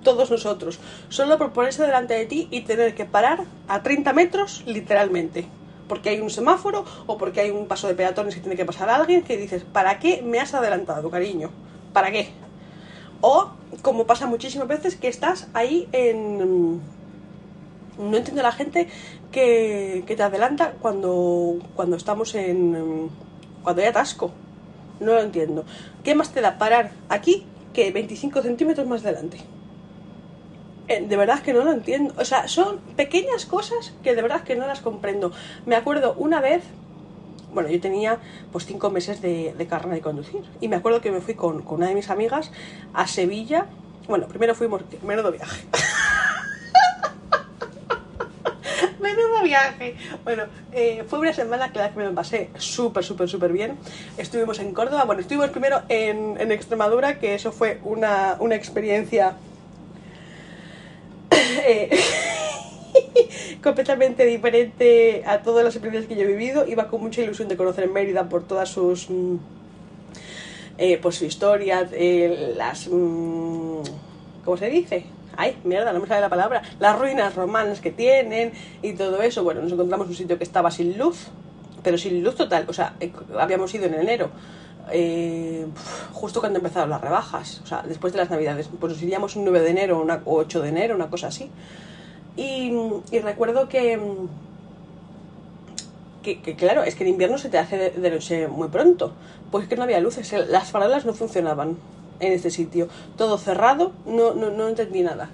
todos 0.02 0.30
nosotros, 0.30 0.78
solo 1.08 1.38
por 1.38 1.52
ponerse 1.52 1.82
delante 1.82 2.14
de 2.14 2.26
ti 2.26 2.48
y 2.50 2.62
tener 2.62 2.94
que 2.94 3.04
parar 3.04 3.44
a 3.66 3.82
30 3.82 4.12
metros, 4.12 4.62
literalmente 4.66 5.46
porque 5.88 6.10
hay 6.10 6.20
un 6.20 6.30
semáforo 6.30 6.84
o 7.06 7.18
porque 7.18 7.40
hay 7.40 7.50
un 7.50 7.66
paso 7.66 7.88
de 7.88 7.94
peatones 7.94 8.34
que 8.34 8.40
tiene 8.40 8.56
que 8.56 8.64
pasar 8.64 8.90
a 8.90 8.96
alguien 8.96 9.22
que 9.22 9.36
dices, 9.36 9.64
¿para 9.64 9.98
qué 9.98 10.22
me 10.22 10.38
has 10.38 10.54
adelantado, 10.54 11.10
cariño? 11.10 11.50
¿Para 11.92 12.12
qué? 12.12 12.28
O, 13.20 13.50
como 13.82 14.06
pasa 14.06 14.26
muchísimas 14.26 14.68
veces, 14.68 14.94
que 14.94 15.08
estás 15.08 15.48
ahí 15.54 15.88
en... 15.90 16.80
No 17.98 18.16
entiendo 18.16 18.42
a 18.42 18.44
la 18.44 18.52
gente 18.52 18.88
que, 19.32 20.04
te 20.06 20.22
adelanta 20.22 20.74
cuando, 20.80 21.58
cuando 21.74 21.96
estamos 21.96 22.36
en... 22.36 23.10
cuando 23.64 23.82
hay 23.82 23.88
atasco. 23.88 24.30
No 25.00 25.14
lo 25.14 25.20
entiendo. 25.20 25.64
¿Qué 26.04 26.14
más 26.14 26.32
te 26.32 26.40
da 26.40 26.58
parar 26.58 26.92
aquí 27.08 27.44
que 27.72 27.90
25 27.90 28.42
centímetros 28.42 28.86
más 28.86 29.02
adelante? 29.04 29.38
Eh, 30.88 31.04
de 31.06 31.16
verdad 31.16 31.42
que 31.42 31.52
no 31.52 31.64
lo 31.64 31.72
entiendo. 31.72 32.14
O 32.18 32.24
sea, 32.24 32.48
son 32.48 32.78
pequeñas 32.96 33.46
cosas 33.46 33.92
que 34.02 34.14
de 34.14 34.22
verdad 34.22 34.42
que 34.42 34.56
no 34.56 34.66
las 34.66 34.80
comprendo. 34.80 35.32
Me 35.66 35.76
acuerdo 35.76 36.14
una 36.18 36.40
vez 36.40 36.62
bueno, 37.52 37.68
yo 37.70 37.80
tenía 37.80 38.18
pues 38.52 38.66
cinco 38.66 38.90
meses 38.90 39.22
de, 39.22 39.54
de 39.56 39.66
carne 39.66 39.94
de 39.94 40.00
conducir. 40.00 40.42
Y 40.60 40.68
me 40.68 40.76
acuerdo 40.76 41.00
que 41.00 41.10
me 41.10 41.20
fui 41.20 41.34
con, 41.34 41.62
con, 41.62 41.78
una 41.78 41.88
de 41.88 41.94
mis 41.94 42.10
amigas 42.10 42.52
a 42.92 43.06
Sevilla. 43.06 43.66
Bueno, 44.06 44.26
primero 44.26 44.54
fuimos, 44.54 44.82
menudo 45.02 45.32
viaje. 45.32 45.64
menudo 49.00 49.42
viaje. 49.42 49.96
Bueno, 50.24 50.44
eh, 50.72 51.04
fue 51.08 51.20
una 51.20 51.32
semana 51.32 51.72
que 51.72 51.78
la 51.78 51.90
que 51.90 51.98
me 51.98 52.10
pasé 52.10 52.50
súper, 52.58 53.04
súper, 53.04 53.28
súper 53.28 53.52
bien. 53.52 53.78
Estuvimos 54.18 54.58
en 54.58 54.72
Córdoba, 54.72 55.04
bueno, 55.04 55.22
estuvimos 55.22 55.50
primero 55.50 55.82
en, 55.88 56.36
en 56.38 56.52
Extremadura, 56.52 57.18
que 57.18 57.34
eso 57.34 57.52
fue 57.52 57.80
una, 57.84 58.36
una 58.40 58.54
experiencia... 58.54 59.36
eh, 61.68 61.90
completamente 63.62 64.24
diferente 64.24 65.22
a 65.26 65.42
todas 65.42 65.64
las 65.64 65.74
experiencias 65.76 66.08
que 66.08 66.16
yo 66.16 66.26
he 66.26 66.32
vivido. 66.32 66.66
Iba 66.66 66.88
con 66.88 67.02
mucha 67.02 67.22
ilusión 67.22 67.48
de 67.48 67.56
conocer 67.56 67.88
Mérida 67.88 68.28
por 68.28 68.44
todas 68.44 68.68
sus. 68.70 69.10
Mm, 69.10 69.36
eh, 70.78 70.98
pues 71.02 71.16
su 71.16 71.24
historia, 71.24 71.88
eh, 71.92 72.54
las. 72.56 72.88
Mm, 72.88 73.82
¿Cómo 74.44 74.56
se 74.56 74.70
dice? 74.70 75.04
Ay, 75.36 75.56
mierda, 75.62 75.92
no 75.92 76.00
me 76.00 76.06
sale 76.06 76.20
la 76.20 76.28
palabra. 76.28 76.62
Las 76.80 76.98
ruinas 76.98 77.34
romanas 77.34 77.80
que 77.80 77.90
tienen 77.90 78.52
y 78.82 78.94
todo 78.94 79.22
eso. 79.22 79.44
Bueno, 79.44 79.60
nos 79.60 79.72
encontramos 79.72 80.06
en 80.06 80.10
un 80.10 80.16
sitio 80.16 80.38
que 80.38 80.44
estaba 80.44 80.70
sin 80.70 80.96
luz, 80.98 81.28
pero 81.82 81.98
sin 81.98 82.22
luz 82.22 82.34
total. 82.34 82.64
O 82.68 82.72
sea, 82.72 82.94
eh, 83.00 83.12
habíamos 83.38 83.72
ido 83.74 83.86
en 83.86 83.94
enero. 83.94 84.30
Justo 86.12 86.40
cuando 86.40 86.58
empezaron 86.58 86.90
las 86.90 87.00
rebajas, 87.00 87.60
o 87.64 87.66
sea, 87.66 87.82
después 87.86 88.12
de 88.12 88.18
las 88.18 88.30
navidades, 88.30 88.68
pues 88.80 88.92
nos 88.92 89.02
iríamos 89.02 89.36
un 89.36 89.44
9 89.44 89.60
de 89.60 89.70
enero 89.70 90.00
una, 90.00 90.22
o 90.24 90.36
8 90.36 90.62
de 90.62 90.68
enero, 90.68 90.94
una 90.94 91.10
cosa 91.10 91.28
así. 91.28 91.50
Y, 92.38 92.72
recuerdo 93.20 93.68
que, 93.68 93.98
que, 96.22 96.54
claro, 96.54 96.84
es 96.84 96.94
que 96.94 97.02
en 97.02 97.10
invierno 97.10 97.36
se 97.36 97.48
te 97.48 97.58
hace 97.58 97.90
de, 97.90 98.10
noche 98.10 98.46
muy 98.46 98.68
pronto. 98.68 99.12
Pues 99.50 99.66
que 99.66 99.76
no 99.76 99.82
había 99.82 99.98
luces, 99.98 100.32
las 100.48 100.70
farolas 100.70 101.04
no 101.04 101.14
funcionaban 101.14 101.76
en 102.20 102.32
este 102.32 102.50
sitio. 102.50 102.88
Todo 103.16 103.38
cerrado, 103.38 103.92
no, 104.06 104.34
no, 104.34 104.50
no 104.50 104.68
entendí 104.68 105.02
nada. 105.02 105.30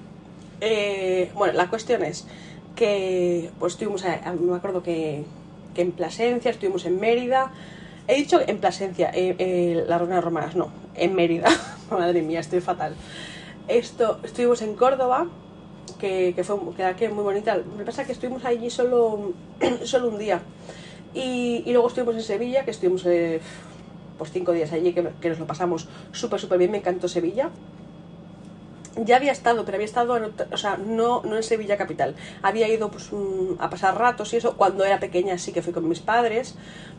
Eh, 0.62 1.30
bueno, 1.34 1.52
la 1.52 1.68
cuestión 1.68 2.02
es 2.02 2.26
que 2.74 3.50
pues 3.58 3.74
estuvimos, 3.74 4.02
me 4.40 4.56
acuerdo 4.56 4.82
que, 4.82 5.24
que, 5.74 5.82
en 5.82 5.92
Plasencia, 5.92 6.50
estuvimos 6.50 6.86
en 6.86 6.98
Mérida. 6.98 7.52
He 8.06 8.16
dicho 8.16 8.38
en 8.46 8.58
Plasencia, 8.58 9.10
eh, 9.14 9.34
eh, 9.38 9.84
las 9.88 9.98
ruinas 9.98 10.22
romanas, 10.22 10.56
no, 10.56 10.70
en 10.94 11.14
Mérida. 11.14 11.48
Madre 11.90 12.20
mía, 12.20 12.40
estoy 12.40 12.60
fatal. 12.60 12.94
Esto, 13.66 14.20
estuvimos 14.22 14.60
en 14.60 14.74
Córdoba 14.74 15.28
que, 15.98 16.34
fue 16.44 16.56
muy 16.56 17.24
bonita. 17.24 17.58
Que 17.78 17.84
pasa 17.84 18.04
que 18.04 18.12
estuvimos 18.12 18.44
allí 18.44 18.68
solo, 18.68 19.32
solo 19.84 20.08
un 20.08 20.18
día. 20.18 20.42
Y, 21.14 21.62
y, 21.64 21.72
luego 21.72 21.88
estuvimos 21.88 22.16
en 22.16 22.22
Sevilla, 22.22 22.64
que 22.64 22.72
estuvimos 22.72 23.06
eh, 23.06 23.40
pues 24.18 24.32
cinco 24.32 24.52
días 24.52 24.72
allí, 24.72 24.92
que, 24.92 25.08
que 25.20 25.28
nos 25.30 25.38
lo 25.38 25.46
pasamos 25.46 25.88
súper, 26.12 26.40
súper 26.40 26.58
bien. 26.58 26.72
Me 26.72 26.78
encantó 26.78 27.08
Sevilla. 27.08 27.50
Ya 28.96 29.16
había 29.16 29.32
estado, 29.32 29.64
pero 29.64 29.76
había 29.76 29.86
estado, 29.86 30.16
en, 30.16 30.32
o 30.52 30.56
sea, 30.56 30.76
no, 30.76 31.22
no 31.22 31.36
en 31.36 31.42
Sevilla 31.42 31.76
capital. 31.76 32.14
Había 32.42 32.68
ido 32.68 32.90
pues, 32.90 33.10
a 33.58 33.68
pasar 33.70 33.98
ratos 33.98 34.32
y 34.32 34.36
eso. 34.36 34.56
Cuando 34.56 34.84
era 34.84 35.00
pequeña 35.00 35.36
sí 35.38 35.52
que 35.52 35.62
fui 35.62 35.72
con 35.72 35.88
mis 35.88 36.00
padres, 36.00 36.54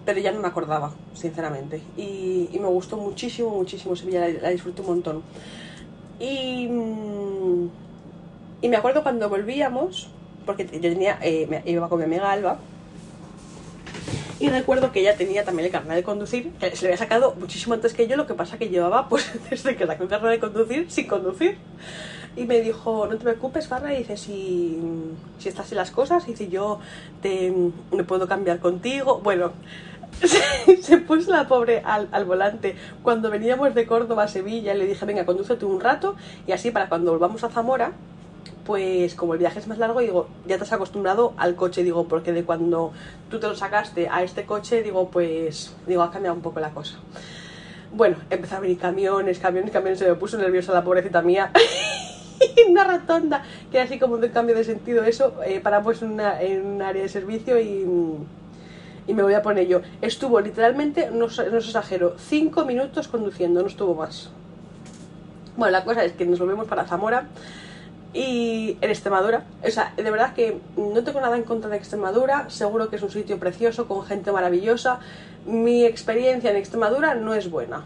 pero 0.05 0.19
ya 0.19 0.31
no 0.31 0.41
me 0.41 0.47
acordaba, 0.47 0.93
sinceramente. 1.13 1.81
Y, 1.95 2.49
me 2.59 2.67
gustó 2.67 2.97
muchísimo, 2.97 3.49
muchísimo 3.49 3.95
Sevilla, 3.95 4.27
la, 4.27 4.41
la 4.41 4.49
disfruté 4.49 4.81
un 4.81 4.87
montón. 4.87 5.23
Y... 6.19 6.67
Mmm, 6.67 7.69
y 8.61 8.69
me 8.69 8.77
acuerdo 8.77 9.03
cuando 9.03 9.29
volvíamos, 9.29 10.09
porque 10.45 10.65
yo 10.65 10.81
tenía, 10.81 11.19
eh, 11.21 11.61
iba 11.65 11.87
con 11.89 11.99
mi 11.99 12.05
amiga 12.05 12.31
Alba, 12.31 12.57
y 14.39 14.49
recuerdo 14.49 14.91
que 14.91 14.99
ella 14.99 15.15
tenía 15.15 15.45
también 15.45 15.67
el 15.67 15.71
carnet 15.71 15.95
de 15.95 16.03
conducir, 16.03 16.51
que 16.59 16.75
se 16.75 16.83
le 16.83 16.89
había 16.89 16.97
sacado 16.97 17.35
muchísimo 17.39 17.73
antes 17.73 17.93
que 17.93 18.07
yo, 18.07 18.17
lo 18.17 18.27
que 18.27 18.33
pasa 18.33 18.57
que 18.57 18.69
llevaba, 18.69 19.07
pues, 19.07 19.31
desde 19.49 19.75
que 19.75 19.87
sacó 19.87 20.03
el 20.03 20.09
carnet 20.09 20.31
de 20.31 20.39
conducir, 20.39 20.91
sin 20.91 21.07
conducir. 21.07 21.57
Y 22.35 22.43
me 22.43 22.59
dijo, 22.59 23.07
no 23.07 23.17
te 23.17 23.23
preocupes, 23.23 23.67
Farra, 23.67 23.93
y 23.93 23.99
dice, 23.99 24.17
si, 24.17 24.77
si 25.39 25.47
estás 25.47 25.71
en 25.71 25.77
las 25.77 25.91
cosas, 25.91 26.27
y 26.27 26.31
dice, 26.31 26.49
yo 26.49 26.79
te, 27.21 27.53
me 27.91 28.03
puedo 28.03 28.27
cambiar 28.27 28.59
contigo. 28.59 29.21
Bueno, 29.23 29.53
se, 30.81 30.97
puso 30.97 31.31
la 31.31 31.47
pobre 31.47 31.81
al, 31.85 32.09
al, 32.11 32.25
volante. 32.25 32.75
Cuando 33.03 33.29
veníamos 33.29 33.73
de 33.73 33.85
Córdoba 33.85 34.23
a 34.23 34.27
Sevilla, 34.27 34.73
le 34.73 34.85
dije, 34.85 35.05
venga, 35.05 35.25
condúcete 35.25 35.63
un 35.63 35.79
rato, 35.79 36.17
y 36.45 36.51
así 36.51 36.71
para 36.71 36.89
cuando 36.89 37.11
volvamos 37.11 37.45
a 37.45 37.49
Zamora, 37.49 37.93
pues 38.65 39.13
como 39.13 39.33
el 39.33 39.39
viaje 39.39 39.59
es 39.59 39.67
más 39.67 39.77
largo, 39.77 39.99
digo, 39.99 40.27
ya 40.47 40.57
te 40.57 40.63
has 40.63 40.73
acostumbrado 40.73 41.33
al 41.37 41.55
coche, 41.55 41.83
digo, 41.83 42.07
porque 42.07 42.33
de 42.33 42.43
cuando 42.43 42.91
tú 43.29 43.39
te 43.39 43.47
lo 43.47 43.55
sacaste 43.55 44.09
a 44.09 44.23
este 44.23 44.45
coche, 44.45 44.81
digo, 44.81 45.09
pues, 45.09 45.75
digo, 45.85 46.01
ha 46.01 46.11
cambiado 46.11 46.35
un 46.35 46.41
poco 46.41 46.59
la 46.59 46.71
cosa. 46.71 46.97
Bueno, 47.93 48.17
empezó 48.29 48.55
a 48.55 48.59
venir 48.59 48.79
camiones, 48.79 49.39
camiones, 49.39 49.71
camiones, 49.71 49.99
se 49.99 50.07
me 50.07 50.15
puso 50.15 50.37
nerviosa 50.37 50.73
la 50.73 50.83
pobrecita 50.83 51.21
mía. 51.21 51.51
una 52.67 52.83
rotonda, 52.83 53.43
que 53.71 53.77
era 53.77 53.85
así 53.85 53.99
como 53.99 54.17
de 54.17 54.31
cambio 54.31 54.55
de 54.55 54.63
sentido 54.63 55.03
eso, 55.03 55.35
eh, 55.45 55.59
paramos 55.59 56.01
en, 56.01 56.13
una, 56.13 56.41
en 56.41 56.65
un 56.65 56.81
área 56.81 57.03
de 57.03 57.09
servicio 57.09 57.59
y, 57.59 57.85
y 59.07 59.13
me 59.13 59.21
voy 59.21 59.35
a 59.35 59.43
poner 59.43 59.67
yo. 59.67 59.81
Estuvo 60.01 60.41
literalmente, 60.41 61.09
no, 61.11 61.27
no 61.27 61.57
os 61.57 61.67
exagero, 61.67 62.15
cinco 62.17 62.65
minutos 62.65 63.07
conduciendo, 63.07 63.61
no 63.61 63.67
estuvo 63.67 63.93
más. 63.93 64.31
Bueno, 65.55 65.71
la 65.71 65.85
cosa 65.85 66.03
es 66.03 66.13
que 66.13 66.25
nos 66.25 66.39
volvemos 66.39 66.67
para 66.67 66.85
Zamora 66.85 67.27
y 68.15 68.77
en 68.79 68.89
Extremadura. 68.89 69.43
O 69.61 69.69
sea, 69.69 69.93
de 69.97 70.09
verdad 70.09 70.33
que 70.33 70.57
no 70.77 71.03
tengo 71.03 71.19
nada 71.19 71.35
en 71.35 71.43
contra 71.43 71.69
de 71.69 71.75
Extremadura, 71.75 72.49
seguro 72.49 72.89
que 72.89 72.95
es 72.95 73.03
un 73.03 73.11
sitio 73.11 73.37
precioso, 73.37 73.87
con 73.89 74.03
gente 74.05 74.31
maravillosa. 74.31 74.99
Mi 75.45 75.83
experiencia 75.83 76.49
en 76.49 76.55
Extremadura 76.55 77.13
no 77.13 77.35
es 77.35 77.51
buena. 77.51 77.83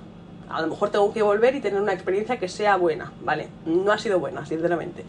A 0.47 0.61
lo 0.61 0.67
mejor 0.67 0.91
tengo 0.91 1.11
que 1.11 1.23
volver 1.23 1.55
y 1.55 1.61
tener 1.61 1.81
una 1.81 1.93
experiencia 1.93 2.37
que 2.37 2.47
sea 2.47 2.77
buena, 2.77 3.11
¿vale? 3.23 3.47
No 3.65 3.91
ha 3.91 3.97
sido 3.97 4.19
buena, 4.19 4.45
sinceramente. 4.45 5.03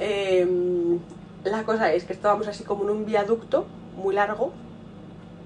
Em, 0.00 0.98
la 1.44 1.62
cosa 1.62 1.92
es 1.92 2.04
que 2.04 2.12
estábamos 2.12 2.48
así 2.48 2.64
como 2.64 2.82
en 2.82 2.90
un 2.90 3.06
viaducto 3.06 3.66
muy 3.96 4.14
largo. 4.14 4.52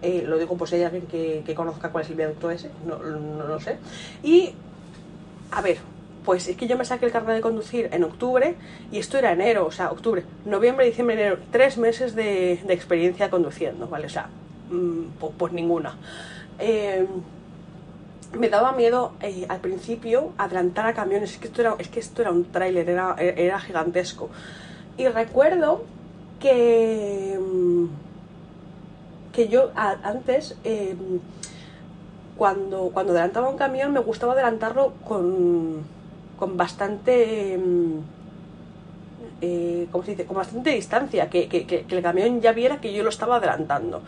Eh, 0.01 0.25
lo 0.27 0.39
digo 0.39 0.57
por 0.57 0.69
si 0.69 0.77
hay 0.77 0.85
alguien 0.85 1.07
que, 1.07 1.55
conozca 1.55 1.91
cuál 1.91 2.05
es 2.05 2.11
el 2.11 2.17
viaducto 2.17 2.51
ese, 2.51 2.71
no, 2.87 2.99
no 2.99 3.47
lo 3.47 3.61
sé. 3.61 3.77
Y, 4.23 4.55
a 5.51 5.61
ver, 5.61 5.79
pues 6.25 6.49
es 6.49 6.57
que 6.57 6.67
yo 6.67 6.77
me 6.77 6.85
saqué 6.85 7.07
el 7.07 7.13
carnet 7.13 7.37
de 7.37 7.41
conducir 7.41 7.89
en 7.93 8.05
octubre 8.05 8.55
y 8.91 8.99
esto 8.99 9.19
era 9.19 9.33
enero, 9.33 9.67
o 9.67 9.73
sea, 9.73 9.91
octubre, 9.91 10.25
noviembre, 10.45 10.87
diciembre, 10.87 11.15
enero, 11.15 11.39
tres 11.51 11.79
meses 11.79 12.15
de, 12.15 12.53
experiencia 12.69 13.31
conduciendo, 13.31 13.89
¿vale? 13.89 14.07
O 14.07 14.11
sea, 14.11 14.29
pues, 15.19 15.33
pues, 15.37 15.53
ninguna. 15.53 15.97
Em, 16.59 17.07
me 18.39 18.49
daba 18.49 18.73
miedo 18.73 19.13
eh, 19.21 19.47
al 19.49 19.61
principio 19.61 20.33
adelantar 20.39 20.87
a 20.87 20.95
camiones, 20.95 21.33
es 21.33 21.39
que 21.39 21.49
esto 21.49 21.61
era, 21.61 21.75
es 21.79 21.89
que 21.89 22.01
esto 22.01 22.23
era 22.23 22.31
un 22.31 22.45
tráiler, 22.45 22.89
era, 22.89 23.17
era 23.19 23.59
gigantesco. 23.59 24.31
Y 24.97 25.09
recuerdo 25.09 25.85
que, 26.41 27.35
em, 27.35 27.89
que 29.33 29.49
yo 29.49 29.71
antes, 29.75 30.57
em, 30.65 31.21
cuando, 32.37 32.91
cuando 32.93 33.13
adelantaba 33.13 33.49
un 33.49 33.57
camión, 33.57 33.93
me 33.93 34.01
gustaba 34.01 34.33
adelantarlo 34.33 34.95
con 35.07 35.85
con 36.39 36.57
bastante... 36.57 37.59
Mm, 37.59 37.99
eh, 39.41 39.89
¿cómo 39.91 40.05
se 40.05 40.13
dice? 40.13 40.25
Con 40.25 40.37
bastante 40.37 40.71
distancia, 40.71 41.29
que, 41.29 41.85
el 41.89 42.03
camión 42.03 42.41
ya 42.41 42.53
viera 42.53 42.81
que 42.81 42.93
yo 42.93 43.03
lo 43.03 43.09
estaba 43.09 43.37
adelantando. 43.37 44.03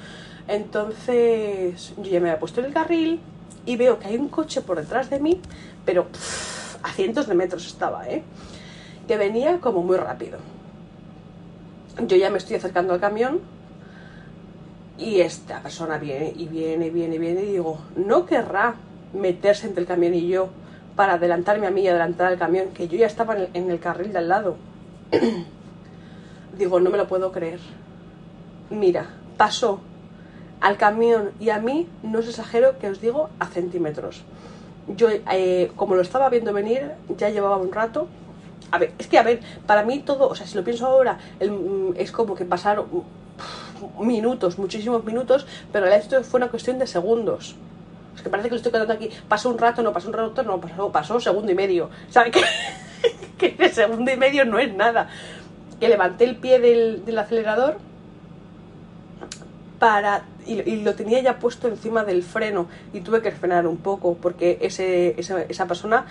Entonces 0.46 1.92
yo 1.96 2.04
ya 2.04 2.20
me 2.20 2.30
había 2.30 2.38
puesto 2.38 2.60
en 2.60 2.66
el 2.66 2.72
carril 2.72 3.20
y 3.66 3.76
veo 3.76 3.98
que 3.98 4.08
hay 4.08 4.16
un 4.16 4.28
coche 4.28 4.60
por 4.60 4.78
detrás 4.78 5.10
de 5.10 5.18
mí, 5.18 5.40
pero 5.84 6.06
a 6.82 6.90
cientos 6.92 7.26
de 7.26 7.34
metros 7.34 7.66
estaba, 7.66 8.08
¿eh? 8.08 8.22
Que 9.08 9.16
venía 9.16 9.58
como 9.58 9.82
muy 9.82 9.96
rápido. 9.96 10.38
Yo 12.06 12.16
ya 12.16 12.30
me 12.30 12.38
estoy 12.38 12.56
acercando 12.56 12.94
al 12.94 13.00
camión 13.00 13.40
y 14.98 15.20
esta 15.20 15.60
persona 15.62 15.98
viene 15.98 16.32
y 16.36 16.46
viene, 16.46 16.90
viene, 16.90 17.18
viene 17.18 17.42
y 17.42 17.52
digo, 17.52 17.80
no 17.96 18.26
querrá 18.26 18.76
meterse 19.12 19.66
entre 19.66 19.82
el 19.82 19.88
camión 19.88 20.14
y 20.14 20.28
yo 20.28 20.48
para 20.96 21.14
adelantarme 21.14 21.66
a 21.66 21.70
mí 21.70 21.82
y 21.82 21.88
adelantar 21.88 22.28
al 22.28 22.38
camión, 22.38 22.68
que 22.68 22.88
yo 22.88 22.96
ya 22.96 23.06
estaba 23.06 23.36
en 23.36 23.70
el, 23.70 23.80
carril 23.80 24.12
de 24.12 24.18
al 24.18 24.28
lado. 24.28 24.56
Digo, 26.58 26.80
no 26.80 26.90
me 26.90 26.98
lo 26.98 27.08
puedo 27.08 27.32
creer. 27.32 27.60
Mira, 28.70 29.06
pasó 29.36 29.80
al 30.60 30.76
camión 30.76 31.32
y 31.40 31.50
a 31.50 31.58
mí, 31.58 31.88
no 32.02 32.20
os 32.20 32.28
exagero 32.28 32.78
que 32.78 32.88
os 32.88 33.00
digo, 33.00 33.28
a 33.38 33.46
centímetros. 33.46 34.22
Yo, 34.96 35.08
eh, 35.10 35.72
como 35.76 35.94
lo 35.94 36.02
estaba 36.02 36.28
viendo 36.30 36.52
venir, 36.52 36.92
ya 37.18 37.28
llevaba 37.28 37.56
un 37.56 37.72
rato. 37.72 38.06
A 38.70 38.78
ver, 38.78 38.92
es 38.98 39.08
que 39.08 39.18
a 39.18 39.22
ver, 39.22 39.40
para 39.66 39.84
mí 39.84 39.98
todo, 39.98 40.28
o 40.28 40.34
sea, 40.34 40.46
si 40.46 40.56
lo 40.56 40.64
pienso 40.64 40.86
ahora, 40.86 41.18
mm, 41.40 41.96
es 41.96 42.12
como 42.12 42.34
que 42.34 42.44
pasaron 42.44 42.86
minutos, 44.00 44.58
muchísimos 44.58 45.04
minutos, 45.04 45.46
pero 45.72 45.86
esto 45.86 46.22
fue 46.22 46.38
una 46.38 46.48
cuestión 46.48 46.78
de 46.78 46.86
segundos. 46.86 47.56
Que 48.22 48.30
parece 48.30 48.48
que 48.48 48.54
lo 48.54 48.56
estoy 48.56 48.72
contando 48.72 48.94
aquí. 48.94 49.10
Pasó 49.28 49.50
un 49.50 49.58
rato, 49.58 49.82
no 49.82 49.92
pasó 49.92 50.08
un 50.08 50.14
rato, 50.14 50.42
no 50.42 50.60
pasó, 50.60 50.92
pasó 50.92 51.20
segundo 51.20 51.50
y 51.52 51.54
medio. 51.54 51.90
¿Sabes 52.10 52.32
qué? 52.32 52.42
que 53.38 53.56
el 53.58 53.72
segundo 53.72 54.10
y 54.12 54.16
medio 54.16 54.44
no 54.44 54.58
es 54.58 54.74
nada. 54.74 55.08
Que 55.80 55.88
levanté 55.88 56.24
el 56.24 56.36
pie 56.36 56.58
del, 56.58 57.18
acelerador 57.18 57.76
para 59.78 60.24
y, 60.46 60.82
lo 60.82 60.94
tenía 60.94 61.20
ya 61.20 61.38
puesto 61.38 61.68
encima 61.68 62.04
del 62.04 62.22
freno 62.22 62.68
y 62.92 63.00
tuve 63.00 63.22
que 63.22 63.32
frenar 63.32 63.66
un 63.66 63.78
poco 63.78 64.14
porque 64.14 64.58
ese, 64.60 65.18
esa, 65.18 65.66
persona 65.66 66.06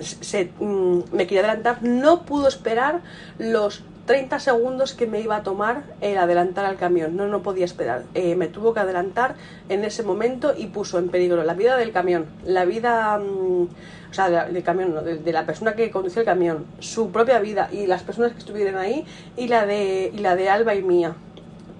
se, 0.00 0.50
mm, 0.58 1.00
me 1.12 1.26
quería 1.26 1.40
adelantar. 1.40 1.82
No 1.82 2.22
pudo 2.22 2.48
esperar 2.48 3.02
los 3.38 3.82
30 4.06 4.38
segundos 4.38 4.92
que 4.92 5.06
me 5.06 5.20
iba 5.20 5.36
a 5.36 5.42
tomar 5.42 5.84
el 6.00 6.18
adelantar 6.18 6.64
al 6.64 6.76
camión. 6.76 7.16
No, 7.16 7.26
no 7.26 7.42
podía 7.42 7.64
esperar. 7.64 8.04
Eh, 8.14 8.34
me 8.34 8.48
tuvo 8.48 8.74
que 8.74 8.80
adelantar 8.80 9.34
en 9.68 9.84
ese 9.84 10.02
momento 10.02 10.54
y 10.56 10.66
puso 10.66 10.98
en 10.98 11.08
peligro 11.08 11.42
la 11.44 11.54
vida 11.54 11.76
del 11.76 11.92
camión, 11.92 12.26
la 12.44 12.64
vida, 12.64 13.18
mm, 13.18 13.62
o 13.62 14.14
sea, 14.14 14.28
del 14.46 14.62
camión, 14.62 14.94
de, 15.04 15.32
la 15.32 15.46
persona 15.46 15.74
que 15.74 15.90
conducía 15.90 16.20
el 16.20 16.26
camión, 16.26 16.66
su 16.80 17.10
propia 17.10 17.38
vida 17.38 17.68
y 17.72 17.86
las 17.86 18.02
personas 18.02 18.32
que 18.32 18.38
estuvieran 18.38 18.76
ahí 18.76 19.04
y 19.36 19.48
la 19.48 19.66
de, 19.66 20.12
y 20.14 20.18
la 20.18 20.36
de 20.36 20.48
Alba 20.48 20.74
y 20.74 20.82
mía 20.82 21.14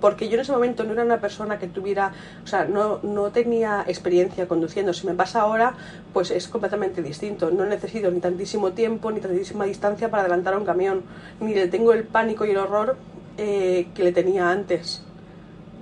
porque 0.00 0.28
yo 0.28 0.34
en 0.34 0.40
ese 0.40 0.52
momento 0.52 0.84
no 0.84 0.92
era 0.92 1.04
una 1.04 1.20
persona 1.20 1.58
que 1.58 1.66
tuviera, 1.66 2.12
o 2.42 2.46
sea, 2.46 2.64
no, 2.64 3.00
no 3.02 3.30
tenía 3.30 3.84
experiencia 3.86 4.46
conduciendo. 4.46 4.92
Si 4.92 5.06
me 5.06 5.14
pasa 5.14 5.42
ahora, 5.42 5.74
pues 6.12 6.30
es 6.30 6.48
completamente 6.48 7.02
distinto. 7.02 7.50
No 7.50 7.64
necesito 7.64 8.10
ni 8.10 8.20
tantísimo 8.20 8.72
tiempo 8.72 9.10
ni 9.10 9.20
tantísima 9.20 9.64
distancia 9.64 10.10
para 10.10 10.22
adelantar 10.22 10.54
a 10.54 10.58
un 10.58 10.64
camión, 10.64 11.02
ni 11.40 11.54
le 11.54 11.68
tengo 11.68 11.92
el 11.92 12.04
pánico 12.04 12.44
y 12.44 12.50
el 12.50 12.58
horror 12.58 12.96
eh, 13.38 13.88
que 13.94 14.04
le 14.04 14.12
tenía 14.12 14.50
antes. 14.50 15.02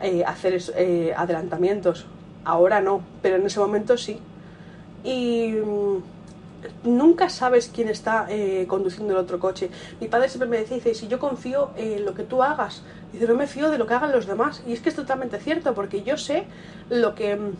Eh, 0.02 0.24
hacer 0.24 0.60
eh, 0.76 1.14
adelantamientos. 1.16 2.06
Ahora 2.44 2.80
no, 2.80 3.02
pero 3.22 3.36
en 3.36 3.46
ese 3.46 3.60
momento 3.60 3.96
sí. 3.96 4.18
Y 5.04 5.52
mm, 5.52 6.02
nunca 6.84 7.28
sabes 7.28 7.70
quién 7.72 7.88
está 7.88 8.26
eh, 8.28 8.66
conduciendo 8.68 9.12
el 9.12 9.18
otro 9.18 9.38
coche. 9.38 9.70
Mi 10.00 10.08
padre 10.08 10.28
siempre 10.28 10.48
me 10.48 10.58
decía, 10.58 10.76
dice, 10.76 10.94
si 10.94 11.08
yo 11.08 11.18
confío 11.18 11.70
en 11.76 12.04
lo 12.04 12.14
que 12.14 12.24
tú 12.24 12.42
hagas, 12.42 12.82
dice, 13.12 13.26
no 13.26 13.34
me 13.34 13.46
fío 13.46 13.70
de 13.70 13.78
lo 13.78 13.86
que 13.86 13.94
hagan 13.94 14.12
los 14.12 14.26
demás. 14.26 14.62
Y 14.66 14.72
es 14.72 14.80
que 14.80 14.88
es 14.88 14.94
totalmente 14.94 15.38
cierto, 15.38 15.74
porque 15.74 16.02
yo 16.02 16.16
sé 16.16 16.44
lo 16.90 17.14
que 17.14 17.36
mm, 17.36 17.52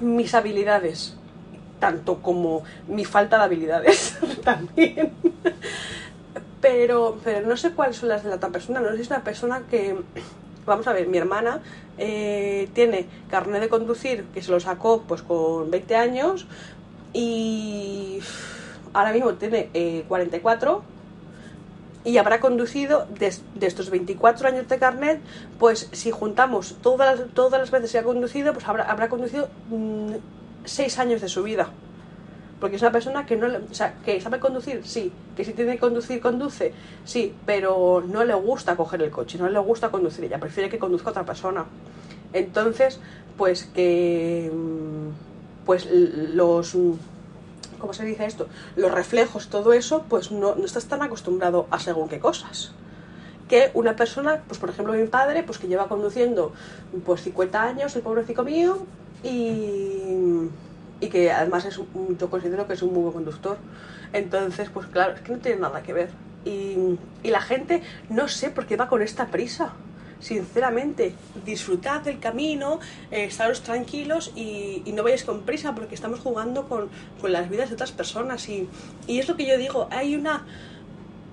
mis 0.00 0.34
habilidades, 0.34 1.16
tanto 1.80 2.22
como 2.22 2.62
mi 2.88 3.04
falta 3.04 3.38
de 3.38 3.44
habilidades 3.44 4.18
también. 4.44 5.12
pero, 6.60 7.18
pero 7.24 7.46
no 7.46 7.56
sé 7.56 7.72
cuáles 7.72 7.96
son 7.96 8.08
las 8.08 8.22
de 8.22 8.30
la 8.30 8.36
otra 8.36 8.50
persona, 8.50 8.80
no 8.80 8.88
sé 8.90 8.96
si 8.96 9.02
es 9.02 9.10
una 9.10 9.24
persona 9.24 9.62
que... 9.70 9.96
Vamos 10.66 10.88
a 10.88 10.92
ver, 10.92 11.06
mi 11.06 11.16
hermana 11.16 11.60
eh, 11.96 12.68
tiene 12.74 13.06
carnet 13.30 13.60
de 13.60 13.68
conducir 13.68 14.24
que 14.34 14.42
se 14.42 14.50
lo 14.50 14.58
sacó 14.58 15.02
pues 15.06 15.22
con 15.22 15.70
20 15.70 15.94
años, 15.94 16.48
y 17.16 18.20
ahora 18.92 19.12
mismo 19.12 19.32
tiene 19.34 20.04
44 20.06 20.82
eh, 22.04 22.10
y 22.10 22.18
habrá 22.18 22.40
conducido 22.40 23.06
de, 23.18 23.32
estos 23.66 23.88
24 23.88 24.48
años 24.48 24.68
de 24.68 24.78
carnet, 24.78 25.20
pues 25.58 25.88
si 25.92 26.10
juntamos 26.10 26.76
todas, 26.82 27.20
todas 27.32 27.58
las 27.58 27.70
veces 27.70 27.90
que 27.90 27.98
ha 27.98 28.02
conducido, 28.02 28.52
pues 28.52 28.68
habrá, 28.68 28.84
habrá 28.84 29.08
conducido 29.08 29.48
6 30.66 30.98
mm, 30.98 31.00
años 31.00 31.22
de 31.22 31.28
su 31.28 31.42
vida. 31.42 31.70
Porque 32.60 32.76
es 32.76 32.82
una 32.82 32.92
persona 32.92 33.24
que 33.24 33.36
no 33.36 33.46
o 33.48 33.74
sea, 33.74 33.94
que 34.04 34.20
sabe 34.20 34.38
conducir, 34.38 34.82
sí, 34.84 35.10
que 35.34 35.44
si 35.44 35.54
tiene 35.54 35.72
que 35.72 35.78
conducir, 35.78 36.20
conduce, 36.20 36.74
sí, 37.04 37.34
pero 37.46 38.04
no 38.06 38.24
le 38.24 38.34
gusta 38.34 38.76
coger 38.76 39.02
el 39.02 39.10
coche, 39.10 39.38
no 39.38 39.48
le 39.48 39.58
gusta 39.58 39.90
conducir 39.90 40.26
ella, 40.26 40.38
prefiere 40.38 40.68
que 40.68 40.78
conduzca 40.78 41.10
otra 41.10 41.24
persona. 41.24 41.64
Entonces, 42.32 43.00
pues 43.36 43.64
que 43.64 44.50
mm, 44.54 45.35
pues 45.66 45.86
los 45.90 46.76
¿cómo 47.78 47.92
se 47.92 48.04
dice 48.04 48.24
esto? 48.24 48.48
Los 48.76 48.92
reflejos, 48.92 49.48
todo 49.48 49.72
eso, 49.72 50.04
pues 50.08 50.30
no, 50.30 50.54
no 50.54 50.64
estás 50.64 50.86
tan 50.86 51.02
acostumbrado 51.02 51.66
a 51.70 51.78
según 51.78 52.08
qué 52.08 52.18
cosas. 52.18 52.72
Que 53.48 53.70
una 53.74 53.96
persona, 53.96 54.42
pues 54.48 54.58
por 54.58 54.70
ejemplo 54.70 54.94
mi 54.94 55.06
padre, 55.06 55.42
pues 55.42 55.58
que 55.58 55.68
lleva 55.68 55.88
conduciendo 55.88 56.52
pues 57.04 57.22
50 57.22 57.62
años, 57.62 57.94
el 57.94 58.02
pobrecito 58.02 58.44
mío, 58.44 58.86
y, 59.22 60.48
y 61.00 61.08
que 61.08 61.30
además 61.30 61.64
es 61.64 61.78
yo 62.18 62.30
considero 62.30 62.66
que 62.66 62.74
es 62.74 62.82
un 62.82 62.92
muy 62.92 63.02
buen 63.02 63.14
conductor. 63.14 63.58
Entonces, 64.12 64.70
pues 64.72 64.86
claro, 64.86 65.14
es 65.14 65.20
que 65.20 65.32
no 65.32 65.38
tiene 65.38 65.60
nada 65.60 65.82
que 65.82 65.92
ver. 65.92 66.10
Y, 66.44 66.98
y 67.22 67.30
la 67.30 67.40
gente, 67.40 67.82
no 68.08 68.28
sé 68.28 68.50
por 68.50 68.66
qué 68.66 68.76
va 68.76 68.88
con 68.88 69.02
esta 69.02 69.26
prisa 69.26 69.72
sinceramente, 70.20 71.14
disfrutad 71.44 72.00
del 72.02 72.18
camino, 72.18 72.80
eh, 73.10 73.24
estaros 73.24 73.62
tranquilos 73.62 74.32
y, 74.34 74.82
no 74.92 75.02
vayáis 75.02 75.24
con 75.24 75.42
prisa 75.42 75.74
porque 75.74 75.94
estamos 75.94 76.20
jugando 76.20 76.68
con, 76.68 76.88
las 77.30 77.50
vidas 77.50 77.68
de 77.68 77.74
otras 77.74 77.92
personas. 77.92 78.48
Y, 78.48 78.68
es 79.08 79.28
lo 79.28 79.36
que 79.36 79.46
yo 79.46 79.58
digo, 79.58 79.88
hay 79.90 80.14
una, 80.14 80.46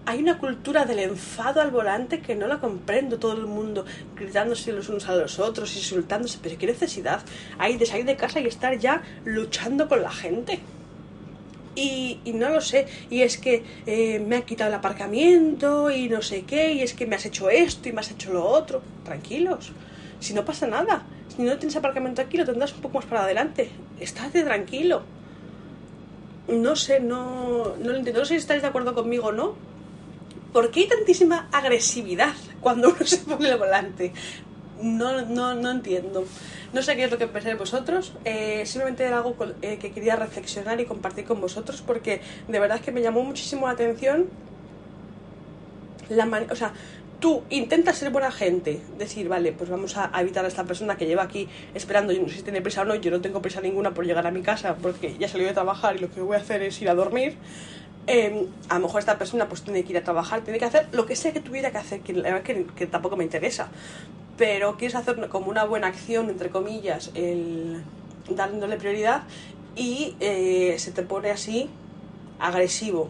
hay 0.05 0.19
una 0.19 0.37
cultura 0.37 0.85
del 0.85 0.99
enfado 0.99 1.61
al 1.61 1.71
volante 1.71 2.19
que 2.19 2.35
no 2.35 2.47
la 2.47 2.59
comprendo 2.59 3.19
todo 3.19 3.33
el 3.33 3.45
mundo, 3.45 3.85
gritándose 4.15 4.73
los 4.73 4.89
unos 4.89 5.07
a 5.07 5.15
los 5.15 5.39
otros, 5.39 5.75
insultándose, 5.75 6.39
pero 6.41 6.57
qué 6.57 6.67
necesidad 6.67 7.21
hay 7.57 7.77
de 7.77 7.85
salir 7.85 8.05
de 8.05 8.15
casa 8.15 8.39
y 8.39 8.47
estar 8.47 8.77
ya 8.77 9.01
luchando 9.23 9.87
con 9.87 10.01
la 10.01 10.11
gente. 10.11 10.59
Y, 11.75 12.19
no 12.35 12.49
lo 12.49 12.61
sé, 12.61 12.85
y 13.09 13.21
es 13.21 13.37
que 13.37 13.63
eh, 13.87 14.19
me 14.19 14.35
ha 14.35 14.41
quitado 14.41 14.69
el 14.69 14.75
aparcamiento 14.75 15.89
y 15.89 16.07
no 16.07 16.21
sé 16.21 16.43
qué, 16.43 16.73
y 16.73 16.81
es 16.81 16.93
que 16.93 17.07
me 17.07 17.15
has 17.15 17.25
hecho 17.25 17.49
esto 17.49 17.89
y 17.89 17.91
me 17.91 18.01
has 18.01 18.11
hecho 18.11 18.31
lo 18.31 18.45
otro. 18.45 18.81
Tranquilos, 19.03 19.71
si 20.19 20.33
no 20.33 20.45
pasa 20.45 20.67
nada, 20.67 21.05
si 21.35 21.41
no 21.41 21.57
tienes 21.57 21.75
aparcamiento 21.75 22.21
aquí 22.21 22.37
lo 22.37 22.45
tendrás 22.45 22.73
un 22.73 22.81
poco 22.81 22.99
más 22.99 23.05
para 23.05 23.23
adelante. 23.23 23.69
Estate 23.99 24.43
tranquilo. 24.43 25.03
no 26.47 26.75
sé, 26.75 26.99
no, 26.99 27.75
no 27.77 27.89
lo 27.91 27.97
entiendo. 27.97 28.19
No 28.19 28.25
sé 28.25 28.35
si 28.35 28.41
estáis 28.41 28.61
de 28.61 28.67
acuerdo 28.67 28.93
conmigo 28.93 29.27
o 29.27 29.31
no. 29.31 29.55
¿Por 30.51 30.69
qué 30.69 30.81
hay 30.81 30.87
tantísima 30.87 31.49
agresividad 31.51 32.35
cuando 32.61 32.89
uno 32.89 32.97
se 33.05 33.17
pone 33.17 33.49
el 33.49 33.57
volante? 33.57 34.13
No, 34.81 35.21
no, 35.21 35.53
no 35.53 35.71
entiendo. 35.71 36.25
No 36.73 36.81
sé 36.81 36.95
qué 36.95 37.03
es 37.05 37.11
lo 37.11 37.17
que 37.17 37.27
pensáis 37.27 37.57
vosotros. 37.57 38.13
Eh, 38.25 38.63
simplemente 38.65 39.03
era 39.05 39.17
algo 39.17 39.35
eh, 39.61 39.77
que 39.77 39.91
quería 39.91 40.15
reflexionar 40.15 40.79
y 40.79 40.85
compartir 40.85 41.25
con 41.25 41.39
vosotros 41.39 41.81
porque 41.85 42.21
de 42.47 42.59
verdad 42.59 42.77
es 42.77 42.83
que 42.83 42.91
me 42.91 43.01
llamó 43.01 43.23
muchísimo 43.23 43.67
la 43.67 43.73
atención 43.73 44.27
la 46.09 46.25
o 46.51 46.55
sea, 46.55 46.73
tú 47.19 47.43
intentas 47.49 47.97
ser 47.97 48.11
buena 48.11 48.31
gente, 48.31 48.81
decir, 48.97 49.29
vale, 49.29 49.53
pues 49.53 49.69
vamos 49.69 49.95
a, 49.97 50.11
evitar 50.19 50.43
a 50.45 50.47
esta 50.47 50.63
persona 50.65 50.97
que 50.97 51.05
lleva 51.05 51.23
aquí 51.23 51.47
esperando, 51.73 52.11
yo 52.11 52.21
no 52.21 52.27
sé 52.27 52.35
si 52.35 52.41
tiene 52.43 52.61
prisa 52.61 52.81
o 52.81 52.85
no, 52.85 52.95
yo 52.95 53.11
no 53.11 53.21
tengo 53.21 53.41
prisa 53.41 53.61
ninguna 53.61 53.93
por 53.93 54.05
llegar 54.05 54.27
a 54.27 54.31
mi 54.31 54.41
casa 54.41 54.75
porque 54.81 55.15
ya 55.17 55.27
salió 55.27 55.47
de 55.47 55.53
trabajar 55.53 55.95
y 55.95 55.99
lo 55.99 56.11
que 56.11 56.21
voy 56.21 56.35
a 56.35 56.39
hacer 56.39 56.61
es 56.63 56.81
ir 56.81 56.89
a 56.89 56.95
dormir. 56.95 57.35
Em, 58.05 58.47
a 58.67 58.75
lo 58.75 58.87
mejor 58.87 58.99
esta 58.99 59.17
persona 59.17 59.47
pues 59.47 59.61
tiene 59.61 59.83
que 59.85 59.91
ir 59.91 59.97
a 59.97 60.03
trabajar, 60.03 60.41
tiene 60.41 60.59
que 60.59 60.65
hacer 60.65 60.89
lo 60.91 61.05
que 61.05 61.15
sea 61.15 61.31
que 61.31 61.39
tuviera 61.39 61.71
que 61.71 61.77
hacer, 61.77 62.01
que, 62.01 62.13
que, 62.43 62.65
que 62.75 62.87
tampoco 62.87 63.15
me 63.15 63.23
interesa. 63.23 63.69
Pero 64.37 64.77
quieres 64.77 64.95
hacer 64.95 65.29
como 65.29 65.49
una 65.49 65.63
buena 65.65 65.87
acción, 65.87 66.29
entre 66.29 66.49
comillas, 66.49 67.11
el 67.13 67.83
dándole 68.29 68.77
prioridad 68.77 69.23
y 69.75 70.15
eh, 70.19 70.75
se 70.79 70.91
te 70.91 71.03
pone 71.03 71.29
así 71.29 71.69
agresivo 72.39 73.09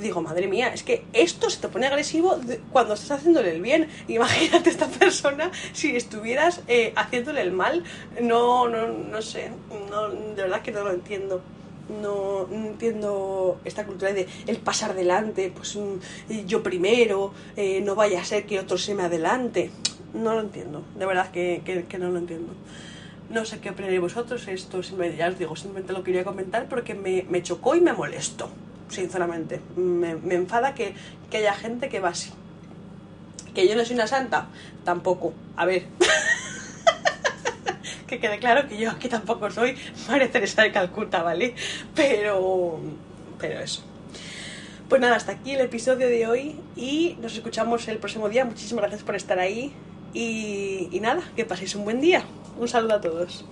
digo, 0.00 0.20
madre 0.20 0.48
mía, 0.48 0.72
es 0.74 0.82
que 0.82 1.04
esto 1.12 1.50
se 1.50 1.60
te 1.60 1.68
pone 1.68 1.86
agresivo 1.86 2.38
cuando 2.72 2.94
estás 2.94 3.18
haciéndole 3.18 3.54
el 3.54 3.62
bien. 3.62 3.88
Imagínate 4.08 4.70
esta 4.70 4.86
persona 4.86 5.50
si 5.72 5.96
estuvieras 5.96 6.62
eh, 6.68 6.92
haciéndole 6.96 7.42
el 7.42 7.52
mal. 7.52 7.84
No, 8.20 8.68
no, 8.68 8.88
no 8.88 9.22
sé, 9.22 9.50
no, 9.90 10.08
de 10.08 10.42
verdad 10.42 10.62
que 10.62 10.72
no 10.72 10.84
lo 10.84 10.90
entiendo. 10.90 11.42
No, 11.88 12.48
entiendo 12.50 13.60
esta 13.64 13.84
cultura 13.84 14.12
de 14.12 14.26
el 14.46 14.56
pasar 14.56 14.94
delante, 14.94 15.52
pues 15.54 15.76
mm, 15.76 16.46
yo 16.46 16.62
primero, 16.62 17.32
eh, 17.56 17.80
no 17.82 17.94
vaya 17.94 18.20
a 18.20 18.24
ser 18.24 18.46
que 18.46 18.58
otro 18.58 18.78
se 18.78 18.94
me 18.94 19.02
adelante. 19.02 19.70
No 20.14 20.34
lo 20.34 20.40
entiendo, 20.40 20.82
de 20.96 21.06
verdad 21.06 21.30
que, 21.30 21.62
que, 21.88 21.98
no 21.98 22.10
lo 22.10 22.18
entiendo. 22.18 22.52
No 23.30 23.44
sé 23.44 23.58
qué 23.60 23.70
opináis 23.70 24.00
vosotros, 24.00 24.46
esto 24.48 24.80
ya 24.80 25.28
os 25.28 25.38
digo, 25.38 25.56
simplemente 25.56 25.92
lo 25.92 26.04
quería 26.04 26.24
comentar 26.24 26.68
porque 26.68 26.94
me, 26.94 27.26
me 27.28 27.42
chocó 27.42 27.74
y 27.74 27.80
me 27.80 27.92
molestó 27.92 28.48
sinceramente. 28.94 29.60
Me, 29.76 30.12
enfada 30.34 30.74
que, 30.74 30.94
haya 31.32 31.54
gente 31.54 31.88
que 31.88 32.00
va 32.00 32.10
así. 32.10 32.30
Que 33.54 33.68
yo 33.68 33.76
no 33.76 33.84
soy 33.84 33.96
una 33.96 34.06
santa, 34.06 34.48
tampoco. 34.84 35.32
A 35.56 35.64
ver. 35.66 35.86
que 38.06 38.18
quede 38.18 38.38
claro 38.38 38.68
que 38.68 38.76
yo 38.76 38.90
aquí 38.90 39.08
tampoco 39.08 39.50
soy 39.50 39.76
María 40.08 40.28
de 40.28 40.72
Calcuta, 40.72 41.22
¿vale? 41.22 41.54
Pero. 41.94 42.80
Pero 43.38 43.60
eso. 43.60 43.82
Pues 44.88 45.00
nada, 45.00 45.16
hasta 45.16 45.32
aquí 45.32 45.52
el 45.52 45.60
episodio 45.60 46.08
de 46.08 46.26
hoy 46.26 46.60
y 46.76 47.16
nos 47.20 47.34
escuchamos 47.34 47.88
el 47.88 47.98
próximo 47.98 48.28
día. 48.28 48.44
Muchísimas 48.44 48.82
gracias 48.82 49.02
por 49.02 49.16
estar 49.16 49.38
ahí 49.38 49.72
y, 50.12 50.88
y 50.92 51.00
nada, 51.00 51.22
que 51.34 51.44
paséis 51.44 51.74
un 51.74 51.84
buen 51.84 52.00
día. 52.00 52.24
Un 52.58 52.68
saludo 52.68 52.94
a 52.94 53.00
todos. 53.00 53.44